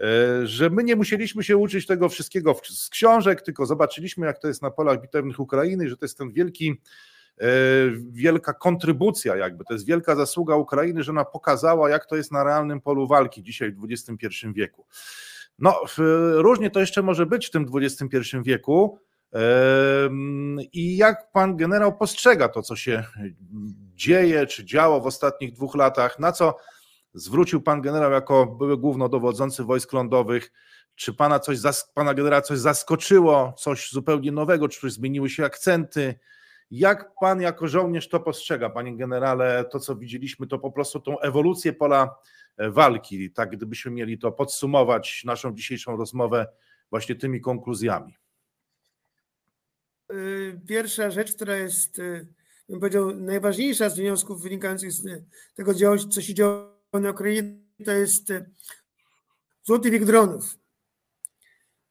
[0.00, 4.48] e, że my nie musieliśmy się uczyć tego wszystkiego z książek, tylko zobaczyliśmy, jak to
[4.48, 6.80] jest na polach bitewnych Ukrainy, że to jest ten wielki,
[8.10, 12.44] wielka kontrybucja, jakby to jest wielka zasługa Ukrainy, że ona pokazała, jak to jest na
[12.44, 14.86] realnym polu walki dzisiaj w XXI wieku.
[15.58, 15.80] No,
[16.34, 18.98] różnie to jeszcze może być w tym XXI wieku.
[20.72, 23.04] I jak pan generał postrzega to, co się
[23.94, 26.56] dzieje, czy działo w ostatnich dwóch latach, na co
[27.14, 30.52] zwrócił pan generał jako były głównodowodzący wojsk lądowych.
[30.94, 31.58] Czy pana coś,
[31.94, 36.14] pana generała coś zaskoczyło, coś zupełnie nowego, czy zmieniły się akcenty?
[36.70, 41.20] Jak pan jako żołnierz to postrzega, panie generale, to co widzieliśmy, to po prostu tą
[41.20, 42.16] ewolucję pola
[42.56, 46.46] e, walki, tak gdybyśmy mieli to podsumować naszą dzisiejszą rozmowę
[46.90, 48.16] właśnie tymi konkluzjami?
[50.12, 52.26] Y, pierwsza rzecz, która jest, y,
[52.68, 55.74] bym powiedział, najważniejsza z wniosków wynikających z tego,
[56.10, 58.50] co się działo na Ukrainie, to jest y,
[59.64, 60.58] złoty wiek dronów.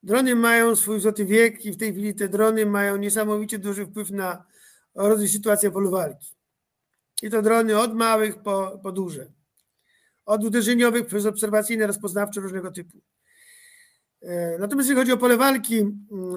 [0.02, 4.10] Drony mają swój złoty wiek i w tej chwili te drony mają niesamowicie duży wpływ
[4.10, 4.44] na
[5.06, 6.26] rozwój sytuacji polu walki.
[7.22, 9.26] I to drony od małych po, po duże.
[10.26, 13.00] Od uderzeniowych przez obserwacyjne, rozpoznawcze różnego typu.
[14.22, 15.84] E, natomiast jeśli chodzi o pole walki,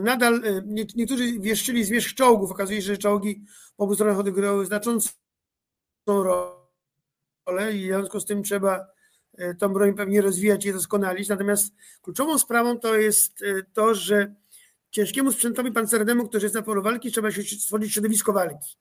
[0.01, 0.61] nadal e,
[0.95, 2.51] niektórzy wieszczyli zmierzch czołgów.
[2.51, 3.45] Okazuje się, że czołgi
[3.77, 5.09] po obu stronach odegrały znaczącą
[6.07, 8.87] rolę i w związku z tym trzeba
[9.37, 11.29] e, tą broń pewnie rozwijać i doskonalić.
[11.29, 13.43] Natomiast kluczową sprawą to jest
[13.73, 14.35] to, że
[14.91, 18.77] ciężkiemu sprzętowi pancernemu, który jest na polu walki, trzeba się stworzyć środowisko walki.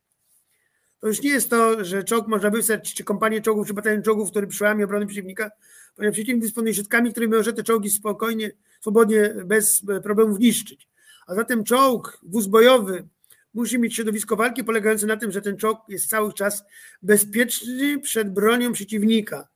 [1.00, 4.30] To już nie jest to, że czołg można wysłać, czy kompanię czołgów, czy batalion czołgów,
[4.30, 5.50] który przyłamie obrony przeciwnika,
[5.96, 8.50] ponieważ przeciwnik dysponuje środkami, którymi może te czołgi spokojnie,
[8.80, 10.88] swobodnie, bez problemów niszczyć.
[11.26, 13.08] A zatem czołg, wóz bojowy
[13.54, 16.64] musi mieć środowisko walki polegające na tym, że ten czołg jest cały czas
[17.02, 19.48] bezpieczny przed bronią przeciwnika.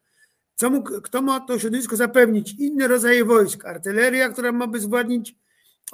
[0.54, 2.54] Co mógł, kto ma to środowisko zapewnić?
[2.58, 3.64] Inne rodzaje wojsk.
[3.64, 5.36] Artyleria, która ma bezwładnić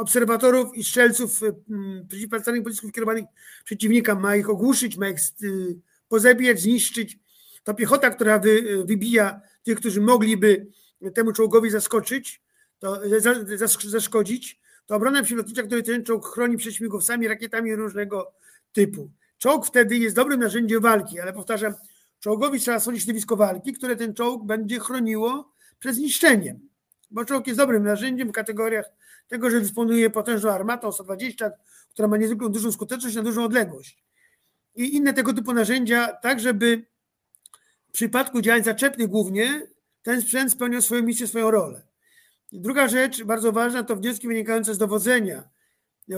[0.01, 3.24] obserwatorów i strzelców mm, przeciwpancernych pocisków kierowanych
[3.64, 5.78] przeciwnika, ma ich ogłuszyć, ma ich y,
[6.09, 7.18] pozabijać, zniszczyć.
[7.64, 10.66] To piechota, która wy, y, wybija tych, którzy mogliby
[11.14, 12.42] temu czołgowi zaskoczyć,
[12.78, 13.01] to
[13.86, 18.32] zaszkodzić, to obrona przylotnicza, który ten czołg chroni przed śmigłowcami, rakietami różnego
[18.72, 19.11] typu.
[19.38, 21.74] Czołg wtedy jest dobrym narzędziem walki, ale powtarzam,
[22.20, 26.61] czołgowi trzeba stworzyć środowisko walki, które ten czołg będzie chroniło przed zniszczeniem.
[27.11, 28.84] Bo czołg jest dobrym narzędziem w kategoriach
[29.31, 31.51] tego, że dysponuje potężną armatą 120,
[31.91, 34.05] która ma niezwykle dużą skuteczność na dużą odległość.
[34.74, 36.87] I inne tego typu narzędzia, tak żeby
[37.89, 39.66] w przypadku działań zaczepnych głównie
[40.03, 41.83] ten sprzęt spełniał swoją misję, swoją rolę.
[42.53, 45.49] I druga rzecz, bardzo ważna, to wnioski wynikające z dowodzenia.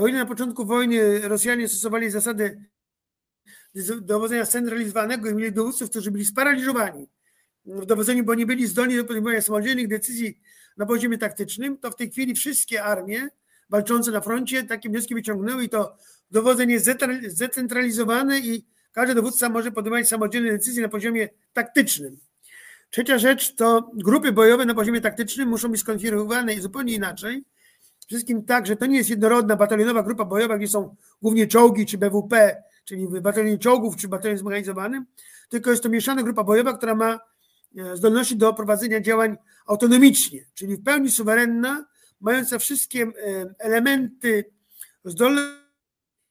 [0.01, 2.65] O ile na początku wojny Rosjanie stosowali zasadę
[4.01, 7.09] dowodzenia scentralizowanego i mieli dowódców, którzy byli sparaliżowani
[7.65, 10.41] w dowodzeniu, bo nie byli zdolni do podejmowania samodzielnych decyzji
[10.77, 13.29] na poziomie taktycznym, to w tej chwili wszystkie armie
[13.71, 15.97] walczące na froncie takie wnioski wyciągnęły i to
[16.31, 16.91] dowodzenie jest
[17.27, 22.17] zdecentralizowane i każdy dowódca może podejmować samodzielne decyzje na poziomie taktycznym.
[22.91, 27.45] Trzecia rzecz to grupy bojowe na poziomie taktycznym muszą być skonfigurowane zupełnie inaczej.
[28.07, 31.99] Wszystkim tak, że to nie jest jednorodna batalionowa grupa bojowa, gdzie są głównie czołgi czy
[31.99, 35.05] BWP, czyli batalion czołgów czy batalion zmechanizowany,
[35.49, 37.21] tylko jest to mieszana grupa bojowa, która ma
[37.95, 41.87] zdolności do prowadzenia działań autonomicznie, czyli w pełni suwerenna,
[42.21, 44.45] mająca wszystkie e, elementy
[45.05, 45.63] zdolne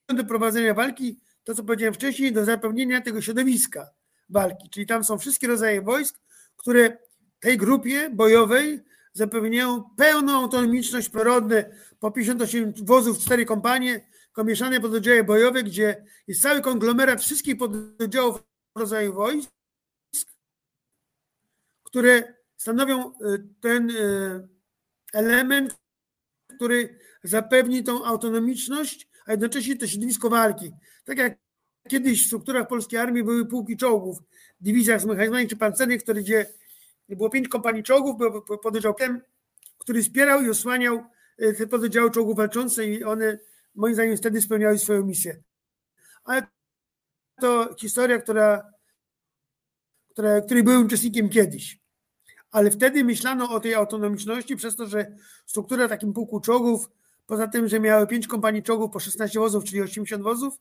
[0.07, 3.89] do prowadzenia walki, to co powiedziałem wcześniej, do zapewnienia tego środowiska
[4.29, 4.69] walki.
[4.69, 6.19] Czyli tam są wszystkie rodzaje wojsk,
[6.57, 6.97] które
[7.39, 8.79] tej grupie bojowej
[9.13, 11.69] zapewniają pełną autonomiczność przyrodne
[11.99, 18.43] po 58 wozów, 4 kompanie, mieszane pododdziały bojowe, gdzie jest cały konglomerat wszystkich pododdziałów
[18.75, 19.49] rodzaju wojsk,
[21.91, 24.47] które stanowią y, ten y,
[25.13, 25.75] element,
[26.55, 30.71] który zapewni tą autonomiczność, a jednocześnie to środowisko walki.
[31.05, 31.37] Tak jak
[31.89, 34.17] kiedyś w strukturach polskiej armii były pułki czołgów,
[34.61, 36.45] dywizjach zmechanizowanych czy pancernych, które gdzie
[37.09, 39.21] było pięć kompanii czołgów, był pododdział ten,
[39.77, 41.03] który wspierał i osłaniał
[41.41, 43.37] y, te pododdziały czołgów walczące i one
[43.75, 45.41] moim zdaniem wtedy spełniały swoją misję.
[46.23, 46.47] Ale
[47.41, 48.73] to historia, która,
[50.09, 51.80] która, której byłem uczestnikiem kiedyś
[52.51, 56.89] ale wtedy myślano o tej autonomiczności przez to, że struktura takim pułku czołgów,
[57.27, 60.59] poza tym, że miały 5 kompanii czołgów po 16 wozów, czyli 80 wozów,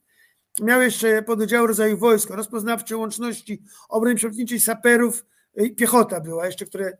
[0.60, 5.24] miały jeszcze pododdziały rodzaju wojska, rozpoznawcze łączności, obrony przeciwniczej, saperów,
[5.56, 6.96] i piechota była jeszcze, które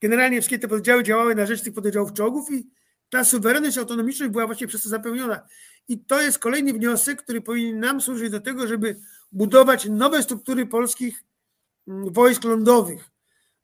[0.00, 2.70] generalnie wszystkie te pododdziały działały na rzecz tych pododdziałów czołgów i
[3.10, 5.42] ta suwerenność, autonomiczność była właśnie przez to zapełniona.
[5.88, 8.96] I to jest kolejny wniosek, który powinien nam służyć do tego, żeby
[9.32, 11.24] budować nowe struktury polskich
[11.88, 13.11] mm, wojsk lądowych,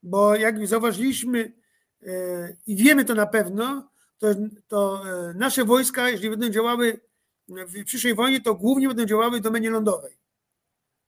[0.03, 1.53] bo jak zauważyliśmy
[2.03, 4.29] e, i wiemy to na pewno, to,
[4.69, 7.01] to e, nasze wojska, jeżeli będą działały
[7.49, 10.19] w przyszłej wojnie, to głównie będą działały w domenie lądowej.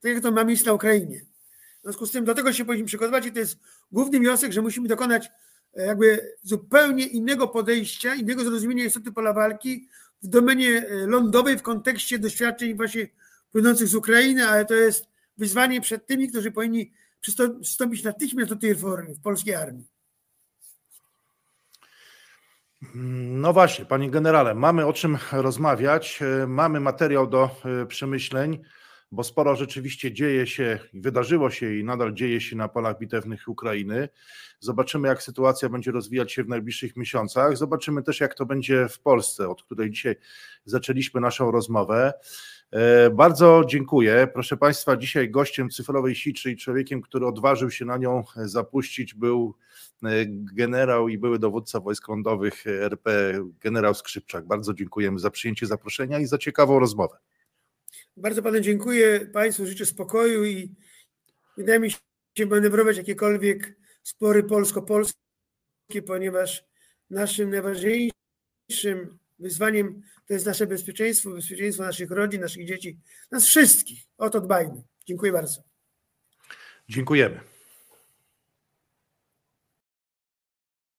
[0.01, 1.25] Tak jak to ma miejsce na Ukrainie.
[1.79, 3.59] W związku z tym do tego się powinniśmy przygotować i to jest
[3.91, 5.31] główny wniosek, że musimy dokonać
[5.73, 9.87] e, jakby zupełnie innego podejścia, innego zrozumienia istoty pola walki
[10.23, 13.07] w domenie lądowej w kontekście doświadczeń właśnie
[13.51, 15.05] płynących z Ukrainy, ale to jest
[15.37, 19.87] wyzwanie przed tymi, którzy powinni przystąpić natychmiast do tej reformy w polskiej armii.
[22.93, 28.59] No właśnie, panie generale, mamy o czym rozmawiać, e, mamy materiał do e, przemyśleń,
[29.11, 34.09] bo sporo rzeczywiście dzieje się, wydarzyło się i nadal dzieje się na polach bitewnych Ukrainy.
[34.59, 37.57] Zobaczymy, jak sytuacja będzie rozwijać się w najbliższych miesiącach.
[37.57, 40.15] Zobaczymy też, jak to będzie w Polsce, od której dzisiaj
[40.65, 42.13] zaczęliśmy naszą rozmowę.
[42.71, 44.27] E, bardzo dziękuję.
[44.33, 49.55] Proszę Państwa, dzisiaj gościem cyfrowej siczy i człowiekiem, który odważył się na nią zapuścić, był
[50.03, 54.45] e, generał i były dowódca wojsk lądowych RP, generał Skrzypczak.
[54.45, 57.17] Bardzo dziękujemy za przyjęcie zaproszenia i za ciekawą rozmowę.
[58.17, 59.19] Bardzo panu dziękuję.
[59.33, 60.75] Państwu życzę spokoju i
[61.57, 61.91] wydaje mi
[62.37, 66.65] się manewrować jakiekolwiek spory polsko-polskie, ponieważ
[67.09, 72.99] naszym najważniejszym wyzwaniem to jest nasze bezpieczeństwo, bezpieczeństwo naszych rodzin, naszych dzieci,
[73.31, 74.03] nas wszystkich.
[74.17, 74.83] O to dbajmy.
[75.05, 75.63] Dziękuję bardzo.
[76.89, 77.50] Dziękujemy.